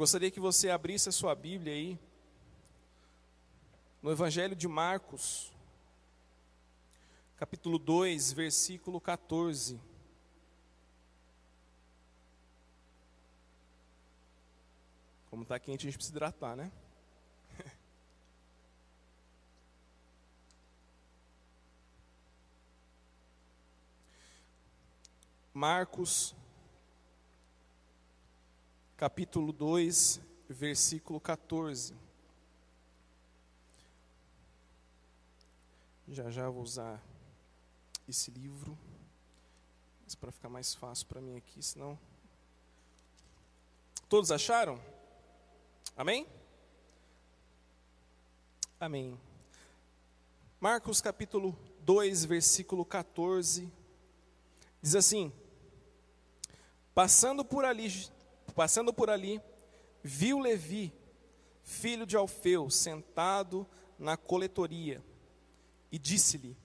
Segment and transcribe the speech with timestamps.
[0.00, 2.00] gostaria que você abrisse a sua Bíblia aí,
[4.00, 5.52] no Evangelho de Marcos,
[7.36, 9.78] capítulo 2, versículo 14.
[15.28, 16.72] Como está quente, a gente precisa hidratar, né?
[25.52, 26.34] Marcos,
[29.00, 31.94] capítulo 2, versículo 14.
[36.06, 37.02] Já já vou usar
[38.06, 38.76] esse livro,
[40.04, 41.98] mas para ficar mais fácil para mim aqui, senão.
[44.06, 44.78] Todos acharam?
[45.96, 46.26] Amém?
[48.78, 49.18] Amém.
[50.60, 53.72] Marcos capítulo 2, versículo 14,
[54.82, 55.32] diz assim:
[56.94, 57.88] Passando por ali,
[58.50, 59.40] passando por ali,
[60.02, 60.92] viu Levi,
[61.62, 63.66] filho de Alfeu, sentado
[63.98, 65.04] na coletoria,
[65.92, 66.56] e disse-lhe: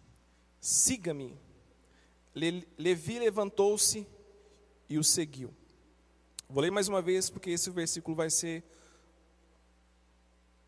[0.59, 1.37] Siga-me.
[2.77, 4.07] Levi levantou-se
[4.89, 5.53] e o seguiu.
[6.49, 8.63] Vou ler mais uma vez, porque esse versículo vai ser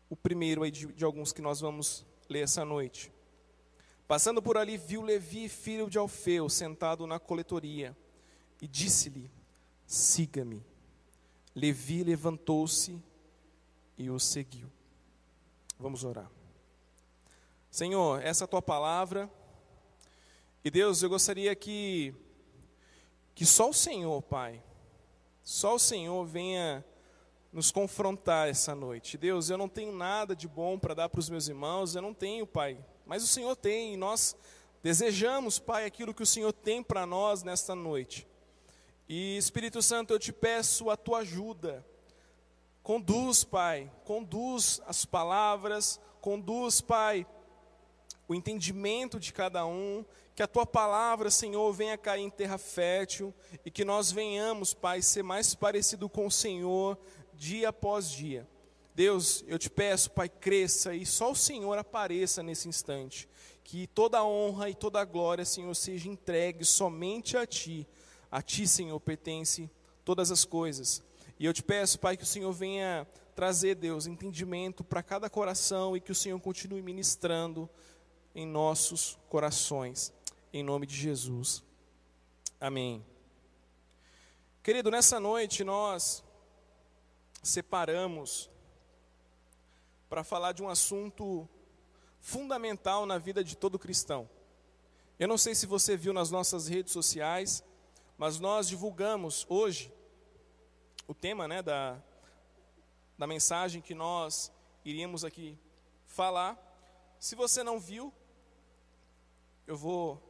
[0.08, 3.12] o primeiro aí de, de alguns que nós vamos ler essa noite.
[4.06, 7.96] Passando por ali, viu Levi, filho de Alfeu, sentado na coletoria,
[8.60, 9.30] e disse-lhe:
[9.86, 10.64] Siga-me.
[11.58, 13.02] Levi levantou-se
[13.96, 14.70] e o seguiu.
[15.78, 16.30] Vamos orar.
[17.70, 19.30] Senhor, essa é a tua palavra.
[20.64, 22.14] E Deus, eu gostaria que
[23.34, 24.60] que só o Senhor, Pai,
[25.44, 26.84] só o Senhor venha
[27.52, 29.16] nos confrontar essa noite.
[29.16, 32.12] Deus, eu não tenho nada de bom para dar para os meus irmãos, eu não
[32.12, 34.36] tenho, Pai, mas o Senhor tem, e nós
[34.82, 38.26] desejamos, Pai, aquilo que o Senhor tem para nós nesta noite.
[39.08, 41.84] E Espírito Santo, eu te peço a tua ajuda.
[42.82, 47.26] Conduz, Pai, conduz as palavras, conduz, Pai,
[48.28, 50.04] o entendimento de cada um,
[50.34, 55.00] que a tua palavra, Senhor, venha cair em terra fértil e que nós venhamos, Pai,
[55.00, 56.98] ser mais parecido com o Senhor
[57.32, 58.46] dia após dia.
[58.94, 63.28] Deus, eu te peço, Pai, cresça e só o Senhor apareça nesse instante.
[63.64, 67.86] Que toda a honra e toda a glória, Senhor, seja entregue somente a Ti.
[68.30, 69.70] A Ti, Senhor, pertence
[70.04, 71.02] todas as coisas.
[71.38, 75.96] E eu te peço, Pai, que o Senhor venha trazer, Deus, entendimento para cada coração
[75.96, 77.70] e que o Senhor continue ministrando
[78.34, 80.12] em nossos corações.
[80.52, 81.62] Em nome de Jesus.
[82.60, 83.04] Amém.
[84.62, 86.24] Querido, nessa noite nós
[87.42, 88.50] separamos
[90.08, 91.48] para falar de um assunto
[92.20, 94.28] fundamental na vida de todo cristão.
[95.18, 97.62] Eu não sei se você viu nas nossas redes sociais,
[98.18, 99.94] mas nós divulgamos hoje
[101.06, 102.02] o tema né, da,
[103.16, 104.52] da mensagem que nós
[104.84, 105.56] iríamos aqui
[106.04, 106.58] falar.
[107.20, 108.12] Se você não viu,
[109.68, 110.20] eu vou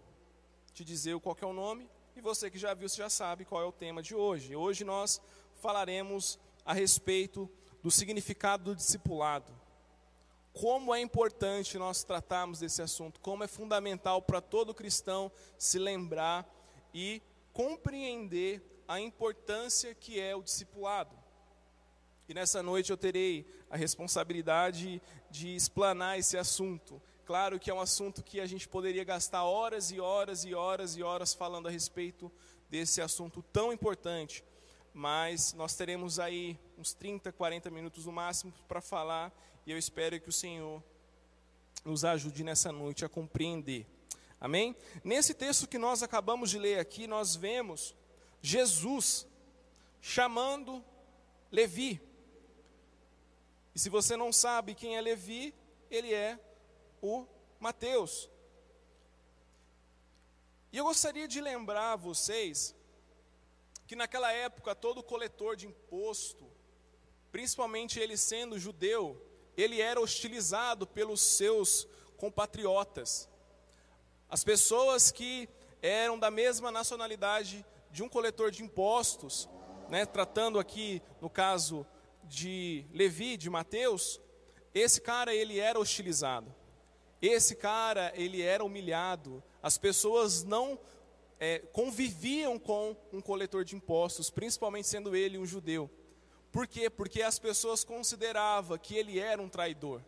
[0.75, 3.63] te dizer qual é o nome, e você que já viu, você já sabe qual
[3.63, 4.55] é o tema de hoje.
[4.55, 5.19] Hoje nós
[5.55, 7.51] falaremos a respeito
[7.83, 9.51] do significado do discipulado.
[10.53, 16.47] Como é importante nós tratarmos desse assunto, como é fundamental para todo cristão se lembrar
[16.93, 17.23] e
[17.59, 21.19] compreender a importância que é o discipulado.
[22.29, 27.03] E nessa noite eu terei a responsabilidade de explanar esse assunto.
[27.27, 30.97] Claro que é um assunto que a gente poderia gastar horas e horas e horas
[30.97, 32.31] e horas falando a respeito
[32.71, 34.45] desse assunto tão importante
[34.99, 39.33] mas nós teremos aí uns 30, 40 minutos no máximo para falar,
[39.65, 40.83] e eu espero que o Senhor
[41.85, 43.87] nos ajude nessa noite a compreender.
[44.41, 44.77] Amém?
[45.03, 47.95] Nesse texto que nós acabamos de ler aqui, nós vemos
[48.41, 49.27] Jesus
[50.01, 50.85] chamando
[51.51, 52.01] Levi.
[53.75, 55.55] E se você não sabe quem é Levi,
[55.91, 56.39] ele é
[57.03, 57.27] o
[57.59, 58.31] Mateus.
[60.73, 62.75] E eu gostaria de lembrar vocês
[63.87, 66.47] que naquela época todo coletor de imposto,
[67.33, 69.21] principalmente ele sendo judeu,
[69.57, 73.29] ele era hostilizado pelos seus compatriotas.
[74.29, 75.49] As pessoas que
[75.81, 79.49] eram da mesma nacionalidade de um coletor de impostos,
[79.89, 81.87] né, tratando aqui no caso
[82.25, 84.21] de Levi, de Mateus,
[84.75, 86.55] esse cara ele era hostilizado.
[87.23, 89.43] Esse cara ele era humilhado.
[89.63, 90.79] As pessoas não
[91.41, 95.91] é, conviviam com um coletor de impostos, principalmente sendo ele um judeu.
[96.53, 96.91] Por quê?
[96.91, 100.03] Porque as pessoas consideravam que ele era um traidor.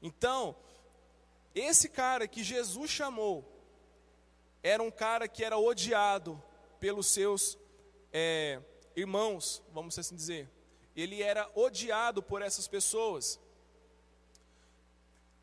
[0.00, 0.56] Então,
[1.54, 3.44] esse cara que Jesus chamou,
[4.62, 6.42] era um cara que era odiado
[6.78, 7.58] pelos seus
[8.12, 8.60] é,
[8.94, 10.48] irmãos, vamos assim dizer.
[10.94, 13.40] ele era odiado por essas pessoas.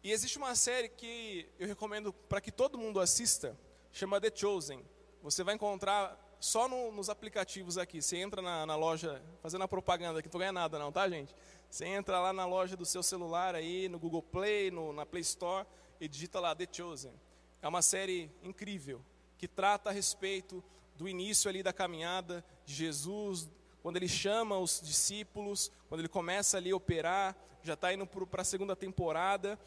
[0.03, 3.57] E existe uma série que eu recomendo para que todo mundo assista,
[3.91, 4.85] chama The Chosen.
[5.21, 8.01] Você vai encontrar só no, nos aplicativos aqui.
[8.01, 11.35] Você entra na, na loja, fazendo a propaganda aqui, não ganha nada não, tá gente?
[11.69, 15.21] Você entra lá na loja do seu celular aí, no Google Play, no, na Play
[15.21, 15.67] Store,
[15.99, 17.13] e digita lá The Chosen.
[17.61, 19.03] É uma série incrível,
[19.37, 20.63] que trata a respeito
[20.95, 23.49] do início ali da caminhada de Jesus,
[23.81, 28.41] quando ele chama os discípulos, quando ele começa ali a operar, já está indo para
[28.41, 29.59] a segunda temporada,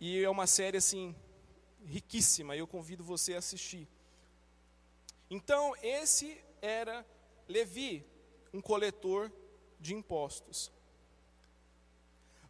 [0.00, 1.14] e é uma série assim
[1.84, 3.88] riquíssima, eu convido você a assistir.
[5.28, 7.06] Então, esse era
[7.48, 8.04] Levi,
[8.52, 9.30] um coletor
[9.78, 10.72] de impostos.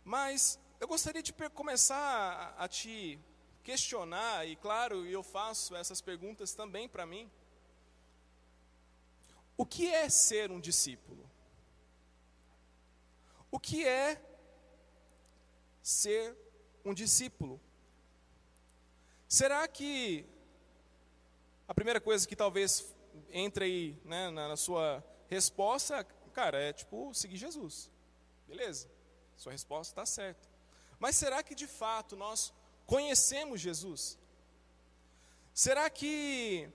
[0.04, 3.18] Mas eu gostaria de começar a, a te
[3.62, 7.30] questionar, e claro, eu faço essas perguntas também para mim.
[9.56, 11.28] O que é ser um discípulo?
[13.50, 14.20] O que é
[15.82, 16.36] ser
[16.84, 17.60] um discípulo.
[19.28, 20.24] Será que
[21.68, 22.94] a primeira coisa que talvez
[23.32, 27.90] entre aí né, na, na sua resposta, cara, é tipo seguir Jesus.
[28.46, 28.90] Beleza,
[29.36, 30.48] sua resposta está certa.
[30.98, 32.52] Mas será que de fato nós
[32.90, 34.18] conhecemos Jesus?
[35.54, 36.68] Será que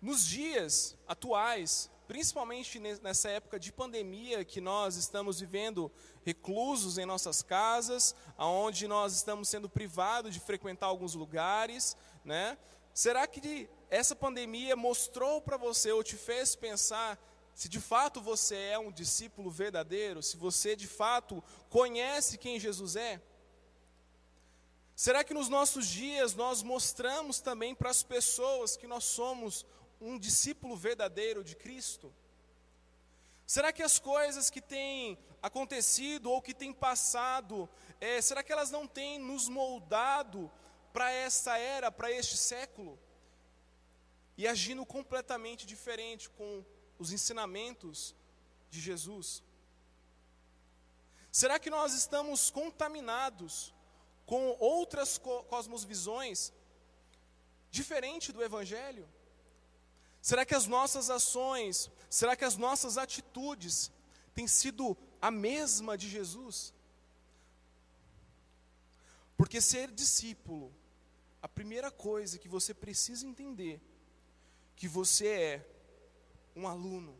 [0.00, 5.92] nos dias atuais principalmente nessa época de pandemia que nós estamos vivendo
[6.24, 12.58] reclusos em nossas casas, aonde nós estamos sendo privados de frequentar alguns lugares, né?
[12.92, 17.18] Será que essa pandemia mostrou para você ou te fez pensar
[17.54, 22.96] se de fato você é um discípulo verdadeiro, se você de fato conhece quem Jesus
[22.96, 23.20] é?
[24.96, 29.66] Será que nos nossos dias nós mostramos também para as pessoas que nós somos
[30.00, 32.14] um discípulo verdadeiro de Cristo?
[33.46, 37.68] Será que as coisas que têm acontecido ou que têm passado,
[38.00, 40.50] é, será que elas não têm nos moldado
[40.92, 42.98] para essa era, para este século?
[44.36, 46.64] E agindo completamente diferente com
[46.98, 48.14] os ensinamentos
[48.70, 49.42] de Jesus?
[51.32, 53.74] Será que nós estamos contaminados
[54.26, 56.52] com outras cosmovisões
[57.70, 59.08] diferente do Evangelho?
[60.20, 63.92] Será que as nossas ações, será que as nossas atitudes
[64.34, 66.72] têm sido a mesma de Jesus?
[69.36, 70.74] Porque ser discípulo,
[71.42, 73.82] a primeira coisa que você precisa entender,
[74.74, 75.68] que você é
[76.56, 77.14] um aluno,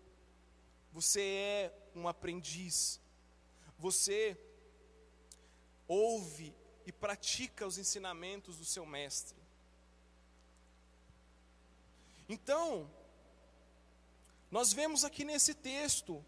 [0.90, 3.00] você é um aprendiz,
[3.76, 4.38] você
[5.86, 6.54] ouve
[6.86, 9.36] e pratica os ensinamentos do seu mestre.
[12.28, 12.90] Então,
[14.50, 16.24] nós vemos aqui nesse texto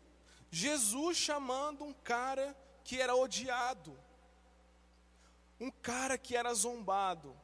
[0.51, 3.99] Jesus chamando um cara que era odiado,
[5.59, 7.37] um cara que era zombado.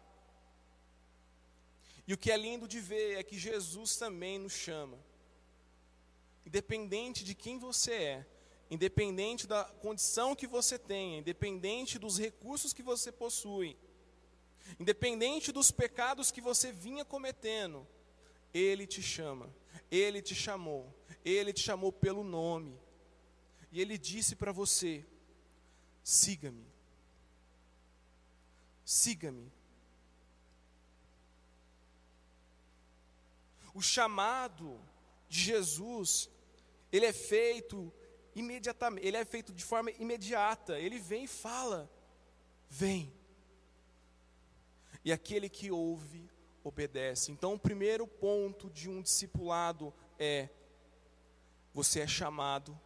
[2.06, 4.98] E o que é lindo de ver é que Jesus também nos chama.
[6.44, 8.26] Independente de quem você é,
[8.72, 13.76] independente da condição que você tenha, independente dos recursos que você possui,
[14.80, 17.86] independente dos pecados que você vinha cometendo,
[18.52, 19.48] ele te chama,
[19.90, 22.78] Ele te chamou, Ele te chamou pelo nome.
[23.70, 25.04] E Ele disse para você:
[26.02, 26.66] siga-me.
[28.84, 29.50] Siga-me.
[33.74, 34.78] O chamado
[35.28, 36.28] de Jesus,
[36.92, 37.90] ele é feito
[38.34, 40.78] imediatamente, ele é feito de forma imediata.
[40.78, 41.90] Ele vem e fala:
[42.68, 43.12] vem.
[45.04, 46.30] E aquele que ouve,
[46.62, 47.32] obedece.
[47.32, 50.48] Então, o primeiro ponto de um discipulado é:
[51.74, 52.78] você é chamado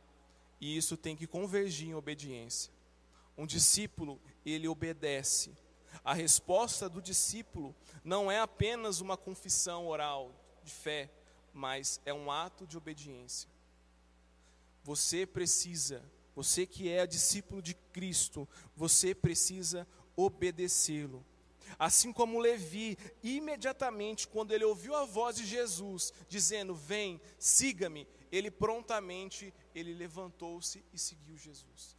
[0.61, 2.73] e isso tem que convergir em obediência.
[3.37, 5.55] Um discípulo, ele obedece.
[6.05, 11.11] A resposta do discípulo não é apenas uma confissão oral de fé,
[11.53, 13.49] mas é um ato de obediência.
[14.87, 16.01] Você precisa,
[16.33, 21.27] você que é discípulo de Cristo, você precisa obedecê-lo.
[21.77, 28.49] Assim como Levi, imediatamente, quando ele ouviu a voz de Jesus, dizendo: Vem, siga-me, ele
[28.49, 31.97] prontamente, ele levantou-se e seguiu Jesus.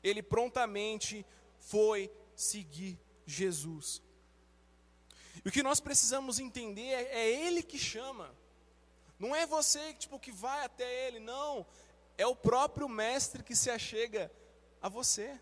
[0.00, 1.26] Ele prontamente
[1.58, 2.96] foi seguir
[3.26, 4.00] Jesus.
[5.44, 8.32] E o que nós precisamos entender é, é Ele que chama.
[9.18, 11.66] Não é você tipo, que vai até Ele, não.
[12.18, 14.32] É o próprio Mestre que se achega
[14.80, 15.38] a você.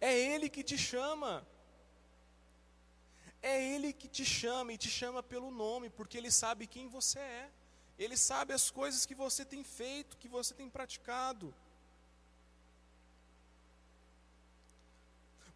[0.00, 1.46] É Ele que te chama.
[3.42, 7.18] É Ele que te chama e te chama pelo nome, porque Ele sabe quem você
[7.18, 7.50] é.
[7.98, 11.54] Ele sabe as coisas que você tem feito, que você tem praticado.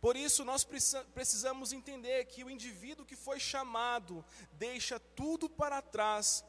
[0.00, 0.62] Por isso, nós
[1.14, 6.44] precisamos entender que o indivíduo que foi chamado deixa tudo para trás,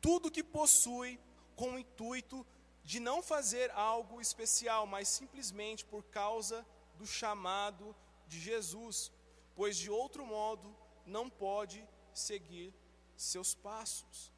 [0.00, 1.18] tudo que possui,
[1.56, 2.46] com o intuito
[2.88, 6.66] de não fazer algo especial, mas simplesmente por causa
[6.96, 7.94] do chamado
[8.26, 9.12] de Jesus,
[9.54, 12.72] pois de outro modo não pode seguir
[13.14, 14.32] seus passos.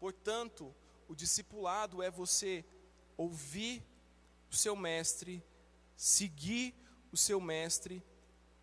[0.00, 0.74] Portanto,
[1.06, 2.64] o discipulado é você
[3.18, 3.84] ouvir
[4.50, 5.44] o seu mestre,
[5.94, 6.74] seguir
[7.12, 8.02] o seu mestre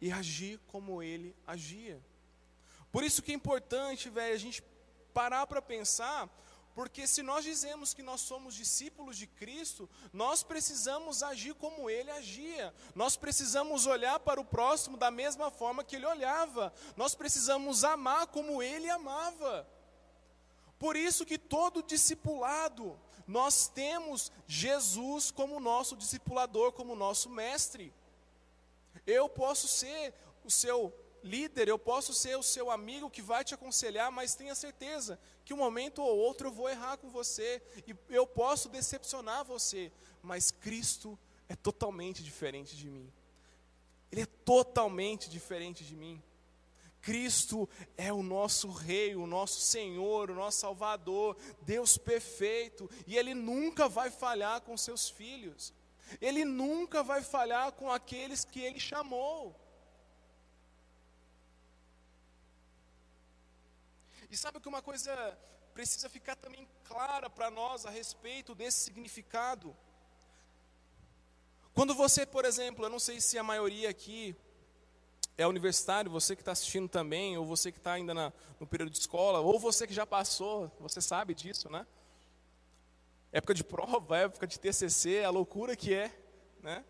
[0.01, 2.03] e agir como ele agia.
[2.91, 4.63] Por isso que é importante, velho, a gente
[5.13, 6.27] parar para pensar,
[6.75, 12.11] porque se nós dizemos que nós somos discípulos de Cristo, nós precisamos agir como ele
[12.11, 12.75] agia.
[12.93, 16.73] Nós precisamos olhar para o próximo da mesma forma que ele olhava.
[16.97, 19.65] Nós precisamos amar como ele amava.
[20.77, 27.93] Por isso que todo discipulado, nós temos Jesus como nosso discipulador, como nosso mestre.
[29.07, 30.13] Eu posso ser
[30.43, 34.53] o seu líder, eu posso ser o seu amigo que vai te aconselhar, mas tenha
[34.53, 39.45] certeza que um momento ou outro eu vou errar com você e eu posso decepcionar
[39.45, 43.13] você, mas Cristo é totalmente diferente de mim.
[44.11, 46.21] Ele é totalmente diferente de mim.
[46.99, 53.35] Cristo é o nosso Rei, o nosso Senhor, o nosso Salvador, Deus perfeito, e Ele
[53.35, 55.71] nunca vai falhar com seus filhos,
[56.19, 59.55] Ele nunca vai falhar com aqueles que Ele chamou.
[64.35, 65.15] E sabe que uma coisa
[65.73, 69.73] precisa ficar também clara para nós a respeito desse significado?
[71.73, 74.35] Quando você, por exemplo, eu não sei se a maioria aqui
[75.37, 78.91] é universitário, você que está assistindo também, ou você que está ainda na, no período
[78.91, 81.87] de escola, ou você que já passou, você sabe disso, né?
[83.31, 86.13] Época de prova, época de TCC, a loucura que é,
[86.61, 86.83] né?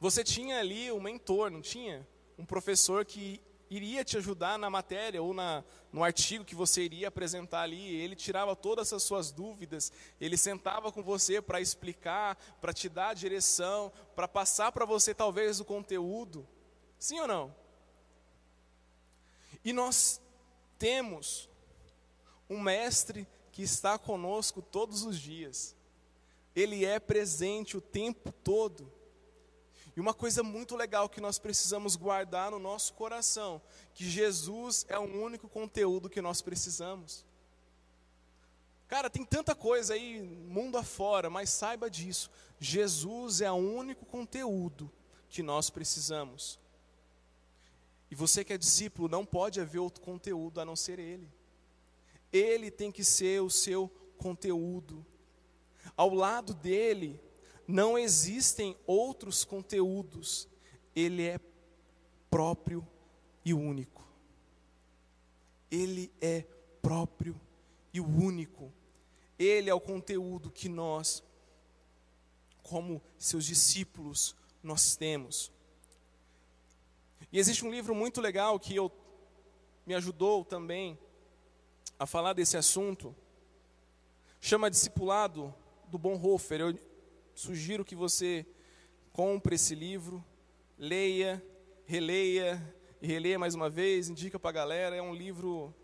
[0.00, 2.08] Você tinha ali um mentor, não tinha?
[2.38, 7.08] Um professor que iria te ajudar na matéria ou na, no artigo que você iria
[7.08, 7.94] apresentar ali.
[7.96, 13.10] Ele tirava todas as suas dúvidas, ele sentava com você para explicar, para te dar
[13.10, 16.46] a direção, para passar para você talvez o conteúdo.
[16.98, 17.54] Sim ou não?
[19.64, 20.20] E nós
[20.78, 21.48] temos
[22.48, 25.74] um mestre que está conosco todos os dias.
[26.54, 28.92] Ele é presente o tempo todo.
[29.96, 33.62] E uma coisa muito legal que nós precisamos guardar no nosso coração,
[33.94, 37.24] que Jesus é o único conteúdo que nós precisamos.
[38.86, 42.30] Cara, tem tanta coisa aí mundo afora, mas saiba disso.
[42.60, 44.92] Jesus é o único conteúdo
[45.30, 46.60] que nós precisamos.
[48.10, 51.28] E você que é discípulo, não pode haver outro conteúdo a não ser Ele.
[52.30, 53.88] Ele tem que ser o seu
[54.18, 55.04] conteúdo.
[55.96, 57.18] Ao lado dele,
[57.66, 60.48] não existem outros conteúdos.
[60.94, 61.40] Ele é
[62.30, 62.86] próprio
[63.44, 64.06] e único.
[65.70, 66.44] Ele é
[66.80, 67.38] próprio
[67.92, 68.72] e único.
[69.38, 71.22] Ele é o conteúdo que nós,
[72.62, 75.52] como seus discípulos, nós temos.
[77.32, 78.90] E existe um livro muito legal que eu,
[79.84, 80.98] me ajudou também
[81.98, 83.14] a falar desse assunto.
[84.40, 85.54] Chama Discipulado
[85.88, 86.60] do Bonhoeffer.
[86.60, 86.78] Eu
[87.36, 88.44] sugiro que você
[89.12, 90.24] compre esse livro,
[90.76, 91.40] leia,
[91.84, 92.60] releia
[93.06, 94.96] releia mais uma vez, indica para a galera.
[94.96, 95.74] É um livro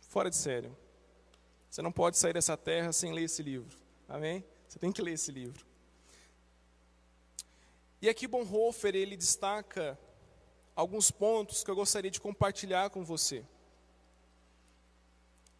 [0.00, 0.76] fora de sério.
[1.70, 3.78] Você não pode sair dessa terra sem ler esse livro.
[4.08, 4.44] Amém?
[4.68, 5.66] Você tem que ler esse livro.
[8.00, 9.98] E aqui Bonhoeffer, ele destaca
[10.76, 13.44] alguns pontos que eu gostaria de compartilhar com você.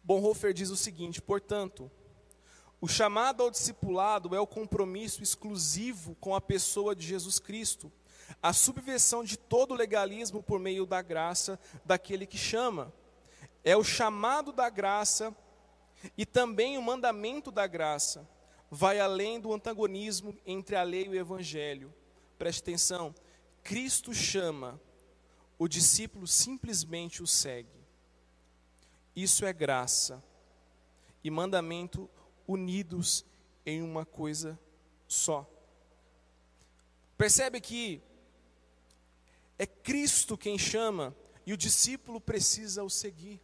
[0.03, 1.91] Bonhoeffer diz o seguinte: portanto,
[2.85, 7.91] o chamado ao discipulado é o compromisso exclusivo com a pessoa de Jesus Cristo,
[8.39, 12.93] a subversão de todo legalismo por meio da graça daquele que chama.
[13.63, 15.35] É o chamado da graça
[16.15, 18.29] e também o mandamento da graça.
[18.69, 21.91] Vai além do antagonismo entre a lei e o evangelho
[22.37, 23.15] Preste atenção.
[23.63, 24.79] Cristo chama,
[25.57, 27.83] o discípulo simplesmente o segue.
[29.15, 30.23] Isso é graça
[31.23, 32.07] e mandamento
[32.47, 33.25] unidos
[33.65, 34.59] em uma coisa
[35.07, 35.49] só.
[37.17, 38.01] Percebe que
[39.57, 43.41] é Cristo quem chama e o discípulo precisa o seguir.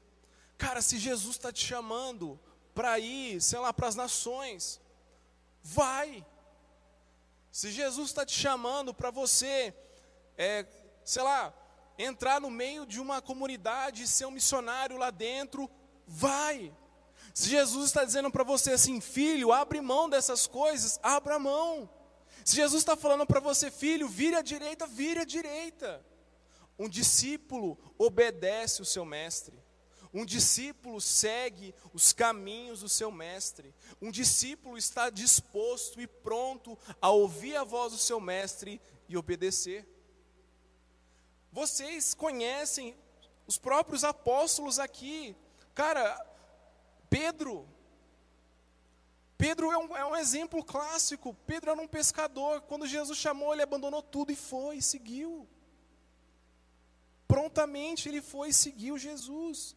[0.57, 2.39] Cara, se Jesus está te chamando
[2.73, 4.79] para ir, sei lá, para as nações,
[5.63, 6.25] vai.
[7.51, 9.73] Se Jesus está te chamando para você,
[10.37, 10.65] é,
[11.03, 11.53] sei lá,
[11.97, 15.69] entrar no meio de uma comunidade e ser um missionário lá dentro,
[16.07, 16.73] vai.
[17.33, 21.89] Se Jesus está dizendo para você assim, filho, abre mão dessas coisas, abra mão.
[22.43, 26.05] Se Jesus está falando para você, filho, vire à direita, vire à direita.
[26.77, 29.61] Um discípulo obedece o seu mestre.
[30.13, 33.73] Um discípulo segue os caminhos do seu mestre.
[34.01, 39.87] Um discípulo está disposto e pronto a ouvir a voz do seu mestre e obedecer.
[41.51, 42.95] Vocês conhecem
[43.47, 45.35] os próprios apóstolos aqui.
[45.73, 46.30] Cara,
[47.11, 47.67] Pedro.
[49.37, 51.35] Pedro é um, é um exemplo clássico.
[51.45, 52.61] Pedro era um pescador.
[52.61, 55.45] Quando Jesus chamou, ele abandonou tudo e foi, seguiu.
[57.27, 59.75] Prontamente ele foi e seguiu Jesus.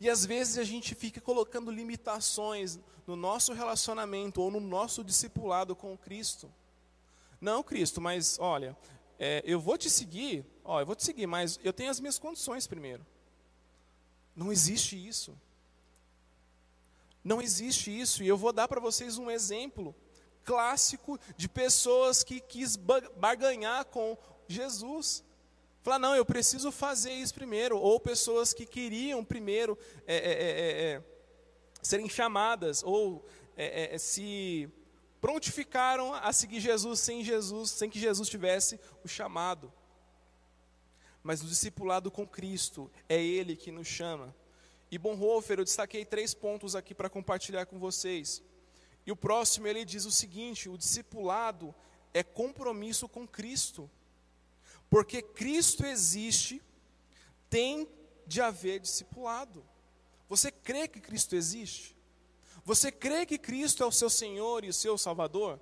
[0.00, 5.76] E às vezes a gente fica colocando limitações no nosso relacionamento ou no nosso discipulado
[5.76, 6.52] com Cristo.
[7.40, 8.76] Não, Cristo, mas olha,
[9.20, 12.18] é, eu vou te seguir, ó, eu vou te seguir, mas eu tenho as minhas
[12.18, 13.06] condições primeiro.
[14.38, 15.36] Não existe isso.
[17.24, 18.22] Não existe isso.
[18.22, 19.92] E eu vou dar para vocês um exemplo
[20.44, 24.16] clássico de pessoas que quis barganhar com
[24.46, 25.24] Jesus.
[25.82, 27.76] Falar, não, eu preciso fazer isso primeiro.
[27.80, 29.76] Ou pessoas que queriam primeiro
[30.06, 31.02] é, é, é, é
[31.82, 33.26] serem chamadas, ou
[33.56, 34.70] é, é, se
[35.20, 39.72] prontificaram a seguir Jesus sem Jesus, sem que Jesus tivesse o chamado.
[41.22, 44.34] Mas o discipulado com Cristo é Ele que nos chama.
[44.90, 48.42] E Bonhoeffer, eu destaquei três pontos aqui para compartilhar com vocês.
[49.06, 51.74] E o próximo ele diz o seguinte: o discipulado
[52.14, 53.90] é compromisso com Cristo.
[54.88, 56.62] Porque Cristo existe,
[57.50, 57.88] tem
[58.26, 59.64] de haver discipulado.
[60.28, 61.96] Você crê que Cristo existe?
[62.64, 65.60] Você crê que Cristo é o seu Senhor e o seu Salvador?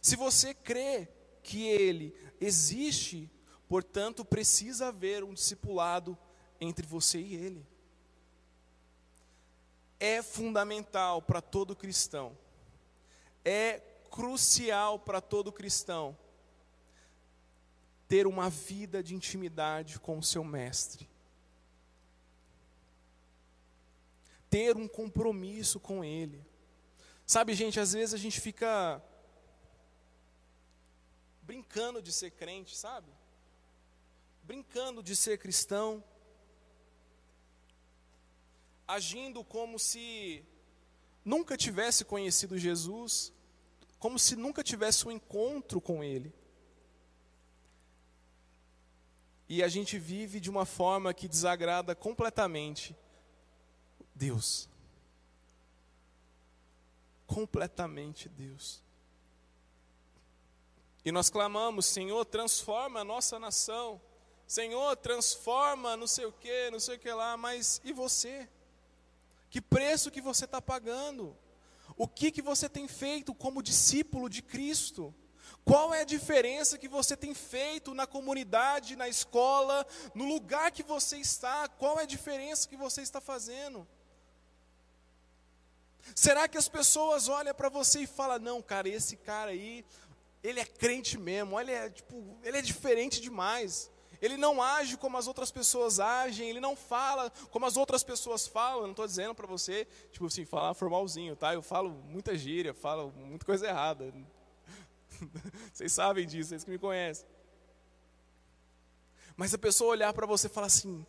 [0.00, 1.08] Se você crê
[1.42, 3.30] que Ele existe,
[3.68, 6.16] portanto, precisa haver um discipulado
[6.60, 7.66] entre você e Ele.
[10.00, 12.36] É fundamental para todo cristão,
[13.44, 16.16] é crucial para todo cristão
[18.08, 21.06] ter uma vida de intimidade com o seu mestre.
[24.48, 26.42] Ter um compromisso com ele.
[27.26, 29.02] Sabe, gente, às vezes a gente fica
[31.42, 33.12] brincando de ser crente, sabe?
[34.48, 36.02] Brincando de ser cristão,
[38.86, 40.42] agindo como se
[41.22, 43.30] nunca tivesse conhecido Jesus,
[43.98, 46.32] como se nunca tivesse um encontro com Ele.
[49.46, 52.96] E a gente vive de uma forma que desagrada completamente
[54.14, 54.66] Deus.
[57.26, 58.82] Completamente Deus.
[61.04, 64.07] E nós clamamos, Senhor, transforma a nossa nação.
[64.48, 68.48] Senhor, transforma não sei o que, não sei o que lá, mas e você?
[69.50, 71.36] Que preço que você está pagando?
[71.98, 75.14] O que, que você tem feito como discípulo de Cristo?
[75.66, 80.82] Qual é a diferença que você tem feito na comunidade, na escola, no lugar que
[80.82, 81.68] você está?
[81.68, 83.86] Qual é a diferença que você está fazendo?
[86.14, 89.84] Será que as pessoas olham para você e falam: "Não, cara, esse cara aí,
[90.42, 93.90] ele é crente mesmo, ele é tipo, ele é diferente demais.
[94.20, 98.46] Ele não age como as outras pessoas agem, ele não fala como as outras pessoas
[98.46, 98.80] falam.
[98.80, 101.54] Eu não estou dizendo para você, tipo assim, falar formalzinho, tá?
[101.54, 104.12] Eu falo muita gíria, falo muita coisa errada.
[105.72, 107.26] Vocês sabem disso, vocês que me conhecem.
[109.36, 111.06] Mas a pessoa olhar para você e falar assim,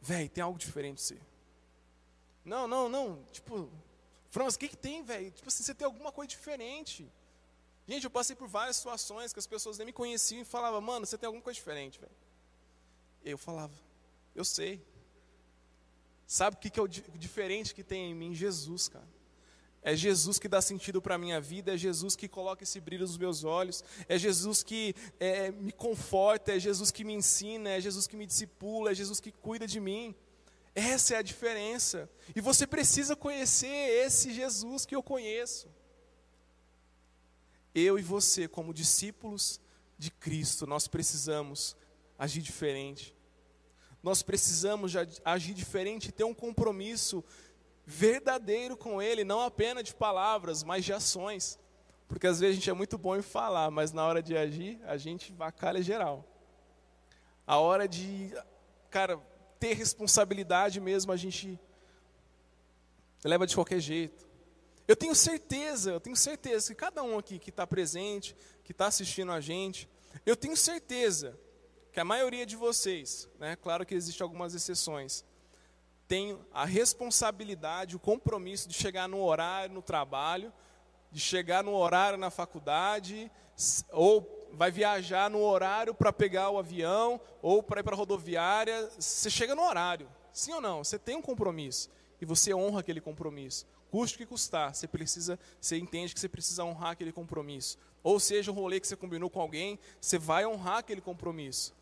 [0.00, 1.18] velho, tem algo diferente em você.
[2.44, 3.24] Não, não, não.
[3.32, 3.68] Tipo,
[4.30, 5.30] Franz, o que, que tem, velho?
[5.30, 7.10] Tipo assim, você tem alguma coisa diferente.
[7.86, 11.04] Gente, eu passei por várias situações que as pessoas nem me conheciam e falavam, mano,
[11.04, 12.12] você tem alguma coisa diferente, velho.
[13.24, 13.74] Eu falava,
[14.34, 14.84] eu sei.
[16.26, 18.34] Sabe o que, é o diferente que tem em mim?
[18.34, 19.08] Jesus, cara.
[19.82, 23.02] É Jesus que dá sentido para a minha vida, é Jesus que coloca esse brilho
[23.02, 27.80] nos meus olhos, é Jesus que é, me conforta, é Jesus que me ensina, é
[27.80, 30.14] Jesus que me discipula, é Jesus que cuida de mim.
[30.74, 32.08] Essa é a diferença.
[32.34, 35.68] E você precisa conhecer esse Jesus que eu conheço.
[37.74, 39.60] Eu e você, como discípulos
[39.98, 41.76] de Cristo, nós precisamos
[42.22, 43.16] agir diferente.
[44.00, 44.92] Nós precisamos
[45.24, 47.24] agir diferente e ter um compromisso
[47.84, 51.58] verdadeiro com Ele, não apenas de palavras, mas de ações.
[52.06, 54.80] Porque às vezes a gente é muito bom em falar, mas na hora de agir,
[54.84, 56.24] a gente vacalha geral.
[57.44, 58.32] A hora de,
[58.88, 59.18] cara,
[59.58, 61.58] ter responsabilidade mesmo, a gente
[63.24, 64.28] leva de qualquer jeito.
[64.86, 68.86] Eu tenho certeza, eu tenho certeza que cada um aqui que está presente, que está
[68.86, 69.88] assistindo a gente,
[70.24, 71.36] eu tenho certeza
[71.92, 75.24] que a maioria de vocês, né, claro que existem algumas exceções,
[76.08, 80.52] tem a responsabilidade, o compromisso de chegar no horário, no trabalho,
[81.10, 83.30] de chegar no horário na faculdade,
[83.90, 88.90] ou vai viajar no horário para pegar o avião, ou para ir para a rodoviária,
[88.98, 90.08] você chega no horário.
[90.32, 90.82] Sim ou não?
[90.82, 93.66] Você tem um compromisso e você honra aquele compromisso.
[93.90, 97.76] Custe o que custar, você precisa, você entende que você precisa honrar aquele compromisso.
[98.02, 101.74] Ou seja, um rolê que você combinou com alguém, você vai honrar aquele compromisso.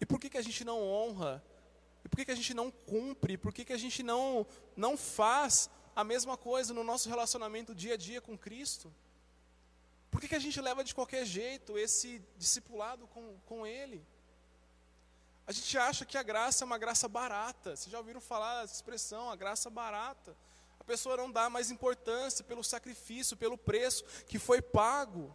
[0.00, 1.44] E por que, que a gente não honra?
[2.04, 3.36] E por que, que a gente não cumpre?
[3.36, 7.94] Por que, que a gente não, não faz a mesma coisa no nosso relacionamento dia
[7.94, 8.92] a dia com Cristo?
[10.10, 14.04] Por que, que a gente leva de qualquer jeito esse discipulado com, com Ele?
[15.46, 17.76] A gente acha que a graça é uma graça barata.
[17.76, 20.36] Vocês já ouviram falar essa expressão, a graça barata?
[20.78, 25.34] A pessoa não dá mais importância pelo sacrifício, pelo preço que foi pago.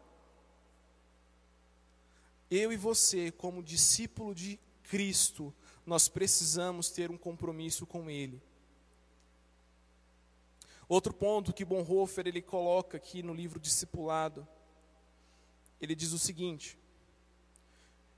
[2.50, 5.54] Eu e você, como discípulo de Cristo,
[5.86, 8.42] nós precisamos ter um compromisso com Ele.
[10.88, 14.48] Outro ponto que Bonhoeffer ele coloca aqui no livro Discipulado,
[15.82, 16.78] ele diz o seguinte: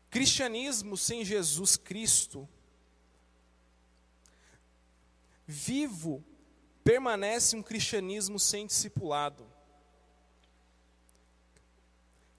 [0.10, 2.48] Cristianismo sem Jesus Cristo,
[5.46, 6.24] vivo,
[6.84, 9.47] permanece um cristianismo sem discipulado.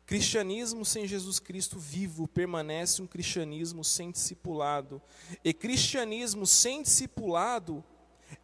[0.09, 5.01] Cristianismo sem Jesus Cristo vivo permanece um cristianismo sem discipulado.
[5.45, 7.85] E cristianismo sem discipulado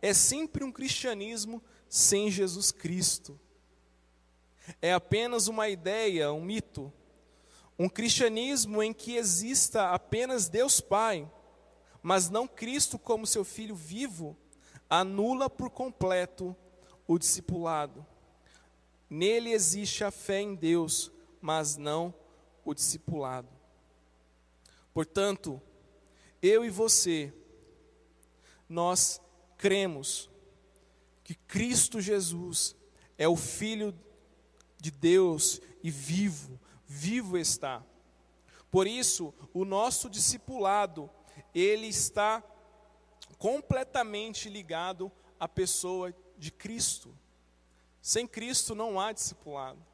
[0.00, 3.40] é sempre um cristianismo sem Jesus Cristo.
[4.80, 6.92] É apenas uma ideia, um mito
[7.78, 11.28] um cristianismo em que exista apenas Deus Pai,
[12.02, 14.36] mas não Cristo como seu Filho vivo,
[14.88, 16.54] anula por completo
[17.06, 18.06] o discipulado.
[19.10, 21.10] Nele existe a fé em Deus,
[21.44, 22.14] mas não
[22.64, 23.50] o discipulado.
[24.94, 25.60] Portanto,
[26.40, 27.34] eu e você,
[28.66, 29.20] nós
[29.58, 30.30] cremos
[31.22, 32.74] que Cristo Jesus
[33.18, 33.94] é o Filho
[34.80, 37.84] de Deus e vivo, vivo está.
[38.70, 41.10] Por isso, o nosso discipulado,
[41.54, 42.42] ele está
[43.36, 47.14] completamente ligado à pessoa de Cristo.
[48.00, 49.92] Sem Cristo não há discipulado.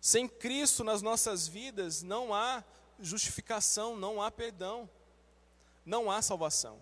[0.00, 2.64] Sem Cristo nas nossas vidas não há
[2.98, 4.88] justificação, não há perdão,
[5.84, 6.80] não há salvação.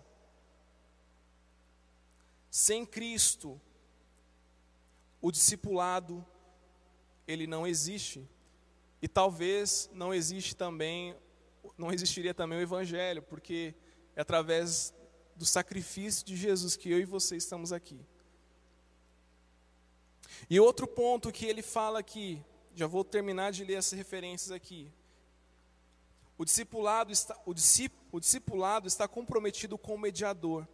[2.49, 3.59] Sem Cristo,
[5.21, 6.25] o discipulado
[7.27, 8.27] ele não existe.
[9.01, 11.15] E talvez não existe também,
[11.77, 13.75] não existiria também o evangelho, porque
[14.15, 14.93] é através
[15.35, 17.99] do sacrifício de Jesus que eu e você estamos aqui.
[20.49, 22.43] E outro ponto que ele fala aqui,
[22.75, 24.91] já vou terminar de ler essas referências aqui.
[26.37, 27.53] O discipulado está, o,
[28.11, 30.67] o discipulado está comprometido com o mediador.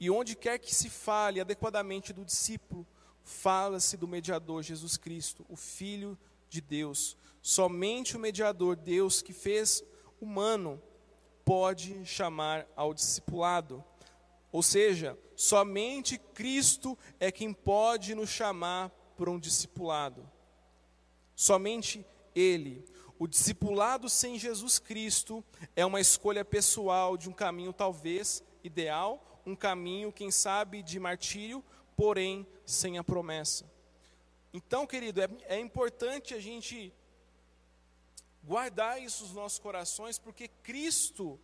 [0.00, 2.86] E onde quer que se fale adequadamente do discípulo,
[3.22, 7.16] fala-se do mediador Jesus Cristo, o Filho de Deus.
[7.42, 9.82] Somente o mediador, Deus que fez
[10.20, 10.82] humano,
[11.44, 13.84] pode chamar ao discipulado.
[14.50, 20.26] Ou seja, somente Cristo é quem pode nos chamar para um discipulado.
[21.36, 22.82] Somente Ele.
[23.18, 25.44] O discipulado sem Jesus Cristo
[25.76, 31.62] é uma escolha pessoal de um caminho talvez ideal, um caminho, quem sabe, de martírio,
[31.94, 33.70] porém sem a promessa.
[34.52, 36.92] Então, querido, é, é importante a gente
[38.42, 41.38] guardar isso nos nossos corações, porque Cristo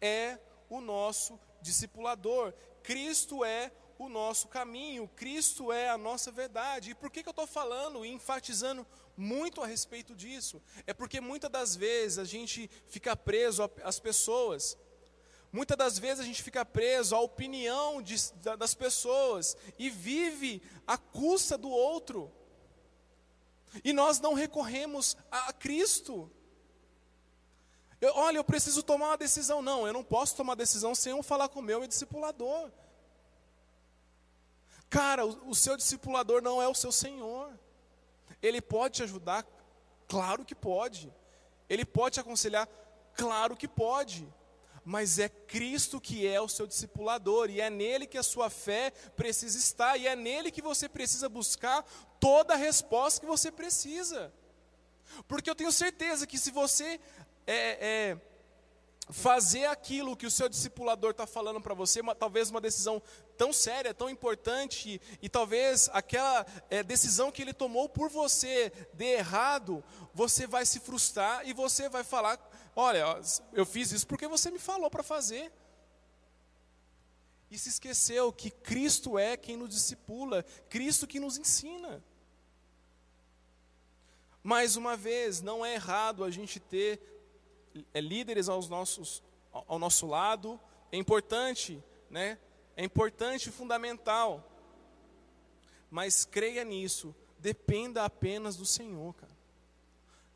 [0.00, 6.90] é o nosso discipulador, Cristo é o nosso caminho, Cristo é a nossa verdade.
[6.90, 10.62] E por que, que eu estou falando e enfatizando muito a respeito disso?
[10.86, 14.76] É porque muitas das vezes a gente fica preso às pessoas,
[15.52, 18.16] muitas das vezes a gente fica preso à opinião de,
[18.58, 22.30] das pessoas e vive à custa do outro.
[23.82, 26.30] E nós não recorremos a Cristo.
[28.00, 29.62] Eu, olha, eu preciso tomar uma decisão.
[29.62, 32.70] Não, eu não posso tomar decisão sem eu falar com o meu discipulador.
[34.90, 37.58] Cara, o, o seu discipulador não é o seu Senhor.
[38.44, 39.46] Ele pode te ajudar?
[40.08, 41.12] Claro que pode.
[41.68, 42.68] Ele pode te aconselhar?
[43.14, 44.26] Claro que pode
[44.84, 48.90] mas é Cristo que é o seu discipulador, e é nele que a sua fé
[49.16, 51.82] precisa estar, e é nele que você precisa buscar
[52.20, 54.30] toda a resposta que você precisa.
[55.26, 57.00] Porque eu tenho certeza que se você
[57.46, 58.16] é, é,
[59.10, 63.02] fazer aquilo que o seu discipulador está falando para você, uma, talvez uma decisão
[63.36, 68.72] tão séria, tão importante, e, e talvez aquela é, decisão que ele tomou por você
[68.94, 72.38] dê errado, você vai se frustrar e você vai falar
[72.76, 73.20] Olha,
[73.52, 75.52] eu fiz isso porque você me falou para fazer.
[77.50, 82.02] E se esqueceu que Cristo é quem nos discipula, Cristo que nos ensina.
[84.42, 87.00] Mais uma vez, não é errado a gente ter
[87.94, 90.60] líderes aos nossos, ao nosso lado,
[90.92, 92.38] é importante, né?
[92.76, 94.48] É importante e fundamental.
[95.90, 99.34] Mas creia nisso, dependa apenas do Senhor, cara.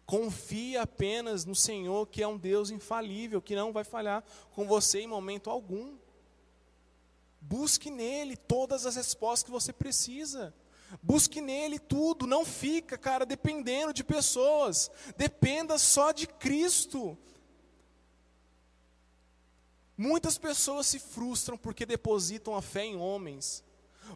[0.06, 5.00] Confie apenas no Senhor, que é um Deus infalível, que não vai falhar com você
[5.00, 5.98] em momento algum.
[7.40, 10.54] Busque nele todas as respostas que você precisa.
[11.02, 14.90] Busque nele tudo, não fica, cara, dependendo de pessoas.
[15.16, 17.16] Dependa só de Cristo.
[19.96, 23.64] Muitas pessoas se frustram porque depositam a fé em homens.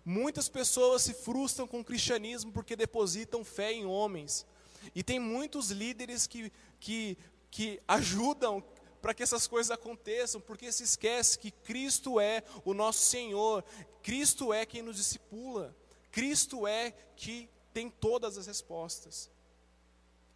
[0.05, 4.47] Muitas pessoas se frustram com o cristianismo porque depositam fé em homens.
[4.95, 7.19] E tem muitos líderes que, que,
[7.51, 8.65] que ajudam
[9.03, 13.65] para que essas coisas aconteçam, porque se esquece que Cristo é o nosso Senhor,
[14.03, 15.77] Cristo é quem nos discipula,
[16.13, 19.31] Cristo é que tem todas as respostas.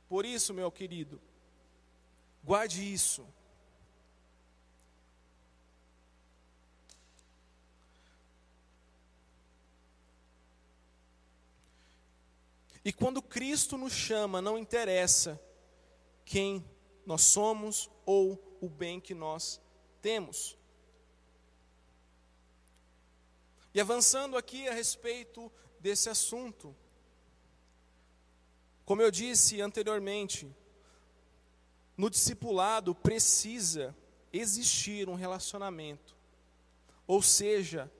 [0.09, 1.21] Por isso, meu querido,
[2.43, 3.29] guarde isso.
[12.83, 15.41] E quando Cristo nos chama, não interessa
[16.25, 16.65] quem
[17.05, 19.61] nós somos ou o bem que nós
[20.01, 20.57] temos.
[23.75, 26.75] E avançando aqui a respeito desse assunto,
[28.85, 30.55] como eu disse anteriormente,
[31.97, 33.97] no discipulado precisa
[34.33, 36.15] existir um relacionamento.
[37.07, 37.91] Ou seja,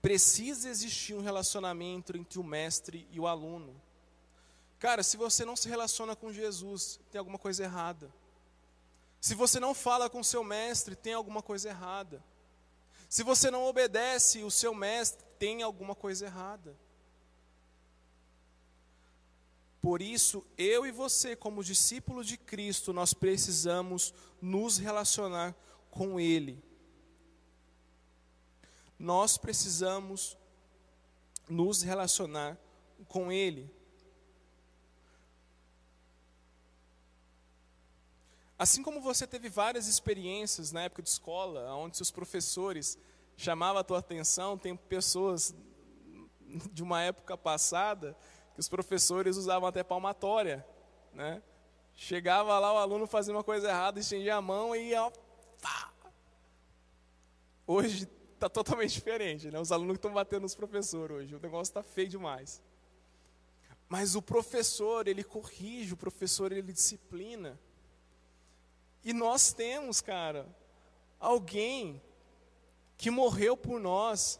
[0.00, 3.80] Precisa existir um relacionamento entre o mestre e o aluno.
[4.78, 8.12] Cara, se você não se relaciona com Jesus, tem alguma coisa errada.
[9.20, 12.22] Se você não fala com seu mestre, tem alguma coisa errada.
[13.08, 16.76] Se você não obedece o seu mestre, tem alguma coisa errada.
[19.80, 25.54] Por isso, eu e você, como discípulos de Cristo, nós precisamos nos relacionar
[25.90, 26.62] com Ele
[28.98, 30.36] nós precisamos
[31.48, 32.58] nos relacionar
[33.06, 33.70] com Ele.
[38.58, 42.98] Assim como você teve várias experiências na época de escola, onde seus professores
[43.36, 45.54] chamavam a tua atenção, tem pessoas
[46.72, 48.16] de uma época passada
[48.54, 50.66] que os professores usavam até palmatória,
[51.12, 51.40] né?
[51.94, 54.92] Chegava lá o aluno fazia uma coisa errada, estendia a mão e
[55.62, 55.92] pá.
[57.64, 59.60] Hoje está totalmente diferente, né?
[59.60, 62.60] Os alunos estão batendo nos professores hoje, o negócio está feio demais.
[63.88, 67.58] Mas o professor, ele corrige, o professor, ele disciplina.
[69.08, 70.46] E nós temos, cara,
[71.18, 72.02] alguém
[72.98, 74.38] que morreu por nós,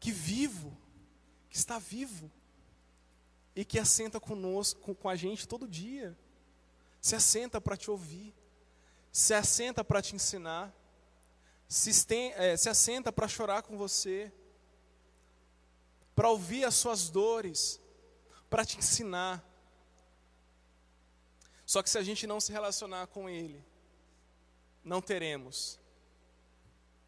[0.00, 0.76] que vivo,
[1.48, 2.30] que está vivo,
[3.54, 6.18] e que assenta conosco, com, a gente todo dia.
[7.00, 8.34] Se assenta para te ouvir,
[9.12, 10.74] se assenta para te ensinar
[11.68, 11.90] se,
[12.34, 14.32] é, se assenta para chorar com você,
[16.14, 17.78] para ouvir as suas dores,
[18.48, 19.44] para te ensinar.
[21.68, 23.62] Só que se a gente não se relacionar com Ele,
[24.82, 25.78] não teremos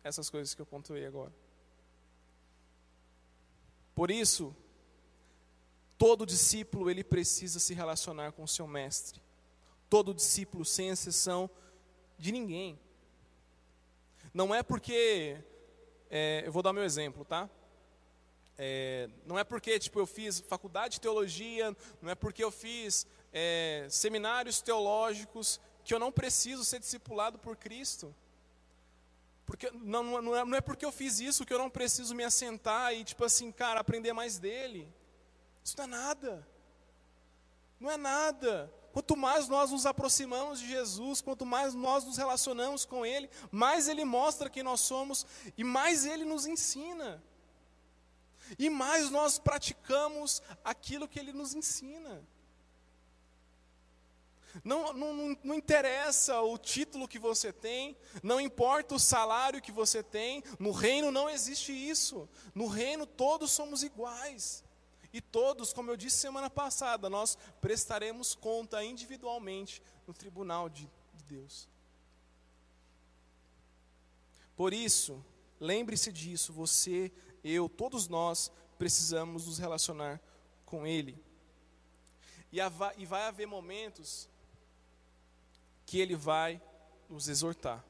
[0.04, 1.32] essas coisas que eu pontuei agora.
[3.94, 4.54] Por isso,
[5.96, 9.22] todo discípulo ele precisa se relacionar com o seu mestre.
[9.88, 11.48] Todo discípulo, sem exceção
[12.18, 12.78] de ninguém.
[14.32, 15.42] Não é porque,
[16.10, 17.48] é, eu vou dar meu exemplo, tá?
[18.58, 23.06] É, não é porque tipo, eu fiz faculdade de teologia, não é porque eu fiz
[23.32, 28.14] é, seminários teológicos que eu não preciso ser discipulado por Cristo.
[29.46, 32.22] Porque, não, não, é, não é porque eu fiz isso que eu não preciso me
[32.22, 34.92] assentar e, tipo assim, cara, aprender mais dele.
[35.64, 36.48] Isso não é nada.
[37.80, 38.72] Não é nada.
[38.92, 43.88] Quanto mais nós nos aproximamos de Jesus, quanto mais nós nos relacionamos com Ele, mais
[43.88, 47.22] Ele mostra quem nós somos e mais Ele nos ensina.
[48.58, 52.22] E mais nós praticamos aquilo que Ele nos ensina.
[54.64, 60.02] Não, não, não, interessa o título que você tem, não importa o salário que você
[60.02, 62.28] tem, no reino não existe isso.
[62.54, 64.64] No reino todos somos iguais.
[65.12, 71.24] E todos, como eu disse semana passada, nós prestaremos conta individualmente no tribunal de, de
[71.24, 71.68] Deus.
[74.54, 75.24] Por isso,
[75.58, 77.10] lembre-se disso, você,
[77.42, 80.20] eu, todos nós precisamos nos relacionar
[80.64, 81.18] com Ele.
[82.52, 82.58] E,
[82.98, 84.29] e vai haver momentos
[85.90, 86.62] que Ele vai
[87.08, 87.84] nos exortar.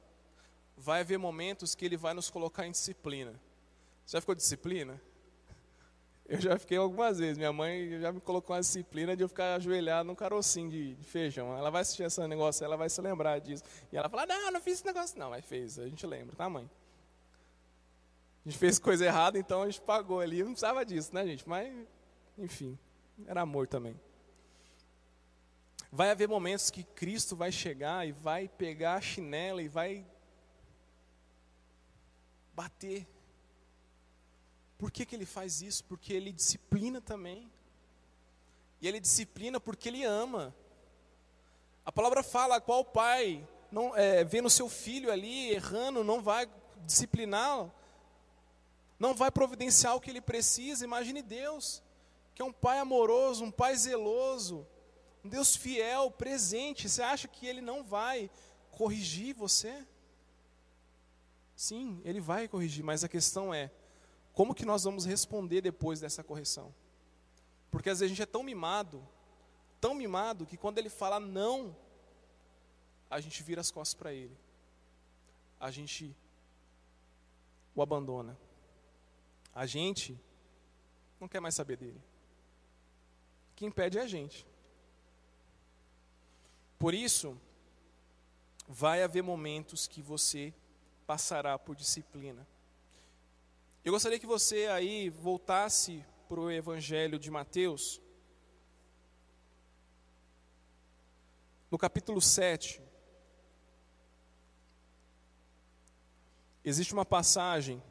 [0.74, 3.38] Vai haver momentos que Ele vai nos colocar em disciplina.
[4.06, 4.98] Já ficou disciplina?
[6.24, 7.36] Eu já fiquei algumas vezes.
[7.36, 11.04] Minha mãe já me colocou uma disciplina de eu ficar ajoelhado num carocinho de, de
[11.04, 11.54] feijão.
[11.58, 13.64] Ela vai assistir esse negócio, ela vai se lembrar disso.
[13.92, 15.28] E ela fala: Não, não fiz esse negócio, não.
[15.30, 16.70] Mas fez, a gente lembra, tá, mãe?
[18.46, 20.38] A gente fez coisa errada, então a gente pagou ali.
[20.38, 21.46] Não precisava disso, né, gente?
[21.46, 21.70] Mas,
[22.38, 22.78] enfim,
[23.26, 23.94] era amor também.
[25.92, 30.06] Vai haver momentos que Cristo vai chegar e vai pegar a chinela e vai
[32.54, 33.08] bater.
[34.78, 35.84] Por que, que ele faz isso?
[35.84, 37.50] Porque ele disciplina também.
[38.80, 40.54] E ele disciplina porque ele ama.
[41.84, 46.48] A palavra fala qual pai não é, vendo seu filho ali errando, não vai
[46.86, 47.72] discipliná-lo,
[48.98, 50.84] não vai providenciar o que ele precisa.
[50.84, 51.82] Imagine Deus,
[52.34, 54.66] que é um pai amoroso, um pai zeloso,
[55.24, 56.88] um Deus fiel, presente.
[56.88, 58.30] Você acha que ele não vai
[58.70, 59.86] corrigir você?
[61.54, 63.70] Sim, ele vai corrigir, mas a questão é:
[64.32, 66.74] como que nós vamos responder depois dessa correção?
[67.70, 69.06] Porque às vezes a gente é tão mimado,
[69.80, 71.76] tão mimado, que quando ele fala não,
[73.10, 74.36] a gente vira as costas para ele.
[75.58, 76.16] A gente
[77.74, 78.36] o abandona.
[79.54, 80.18] A gente
[81.20, 82.00] não quer mais saber dele.
[83.54, 84.46] Quem pede é a gente.
[86.80, 87.38] Por isso,
[88.66, 90.54] vai haver momentos que você
[91.06, 92.48] passará por disciplina.
[93.84, 98.00] Eu gostaria que você aí voltasse para o Evangelho de Mateus,
[101.70, 102.80] no capítulo 7.
[106.64, 107.82] Existe uma passagem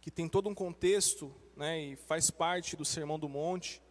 [0.00, 3.82] que tem todo um contexto, né, e faz parte do Sermão do Monte,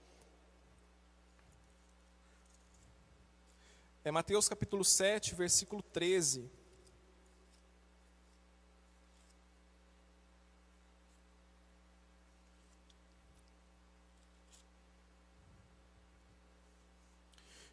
[4.05, 6.47] É Mateus capítulo 7, versículo 13.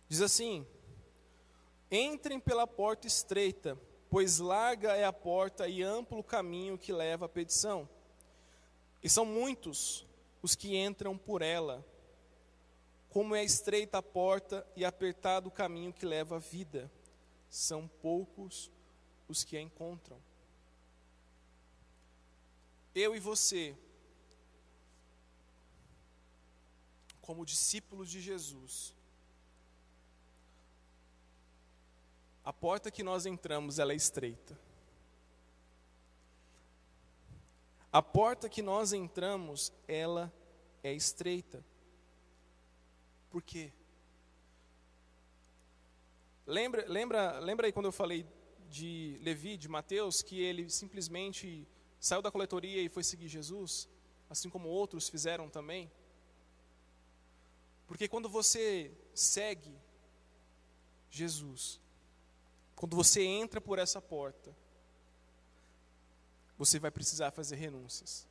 [0.09, 0.67] Diz assim:
[1.91, 7.27] Entrem pela porta estreita, pois larga é a porta e amplo o caminho que leva
[7.27, 7.87] à petição.
[9.03, 10.07] E são muitos
[10.41, 11.85] os que entram por ela.
[13.13, 16.91] Como é estreita a porta e apertado o caminho que leva à vida,
[17.47, 18.73] são poucos
[19.29, 20.19] os que a encontram.
[22.95, 23.77] Eu e você,
[27.21, 28.95] como discípulos de Jesus,
[32.43, 34.59] a porta que nós entramos, ela é estreita.
[37.93, 40.33] A porta que nós entramos, ela
[40.83, 41.63] é estreita.
[43.33, 43.73] Por quê?
[46.47, 48.27] Lembra, lembra, lembra aí quando eu falei
[48.69, 51.67] de Levi, de Mateus, que ele simplesmente
[51.99, 53.89] saiu da coletoria e foi seguir Jesus,
[54.29, 55.91] assim como outros fizeram também?
[57.87, 59.75] Porque quando você segue
[61.11, 61.81] Jesus,
[62.77, 64.55] quando você entra por essa porta,
[66.59, 68.29] você vai precisar fazer renúncias.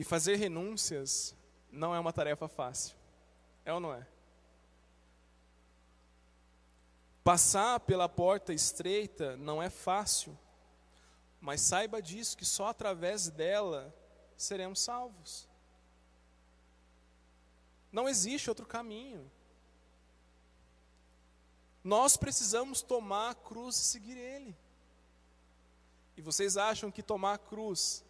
[0.00, 1.36] E fazer renúncias
[1.70, 2.96] não é uma tarefa fácil.
[3.66, 4.08] É ou não é?
[7.22, 10.38] Passar pela porta estreita não é fácil,
[11.38, 13.94] mas saiba disso que só através dela
[14.38, 15.46] seremos salvos.
[17.92, 19.30] Não existe outro caminho.
[21.84, 24.56] Nós precisamos tomar a cruz e seguir Ele.
[26.16, 28.02] E vocês acham que tomar a cruz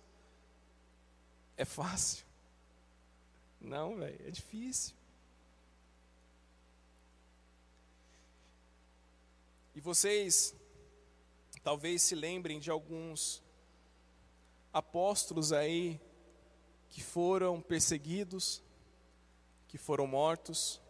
[1.61, 2.25] é fácil?
[3.61, 4.97] Não, velho, é difícil.
[9.75, 10.55] E vocês
[11.63, 13.43] talvez se lembrem de alguns
[14.73, 16.01] apóstolos aí
[16.89, 18.63] que foram perseguidos,
[19.69, 20.81] que foram mortos.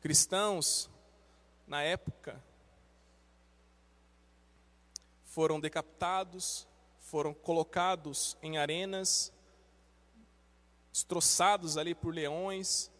[0.00, 0.88] Cristãos,
[1.66, 2.40] na época,
[5.24, 6.68] foram decapitados,
[7.06, 9.32] foram colocados em arenas,
[10.90, 12.90] destroçados ali por leões.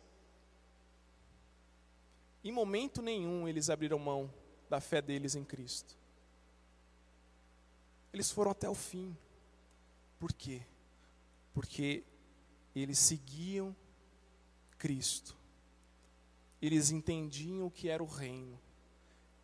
[2.45, 4.33] Em momento nenhum eles abriram mão
[4.71, 5.99] da fé deles em Cristo.
[8.13, 9.17] Eles foram até o fim.
[10.21, 10.63] Por quê?
[11.53, 12.05] Porque
[12.77, 13.75] eles seguiam
[14.79, 15.37] Cristo.
[16.63, 18.57] Eles entendiam o que era o reino.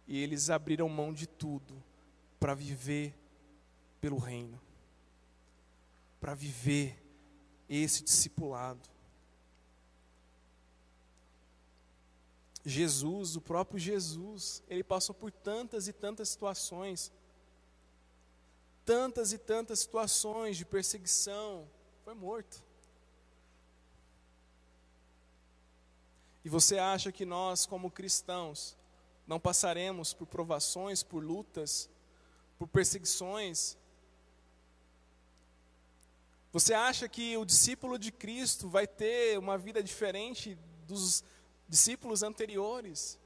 [0.07, 1.83] E eles abriram mão de tudo
[2.39, 3.13] para viver
[4.03, 4.61] pelo reino,
[6.21, 7.03] para viver
[7.69, 8.91] esse discipulado.
[12.65, 17.11] Jesus, o próprio Jesus, ele passou por tantas e tantas situações.
[18.85, 21.69] tantas e tantas situações de perseguição,
[22.05, 22.61] foi morto.
[26.45, 28.77] E você acha que nós, como cristãos,
[29.27, 31.89] não passaremos por provações, por lutas,
[32.59, 33.79] por perseguições?
[36.53, 40.55] Você acha que o discípulo de Cristo vai ter uma vida diferente
[40.87, 41.25] dos
[41.67, 43.19] discípulos anteriores?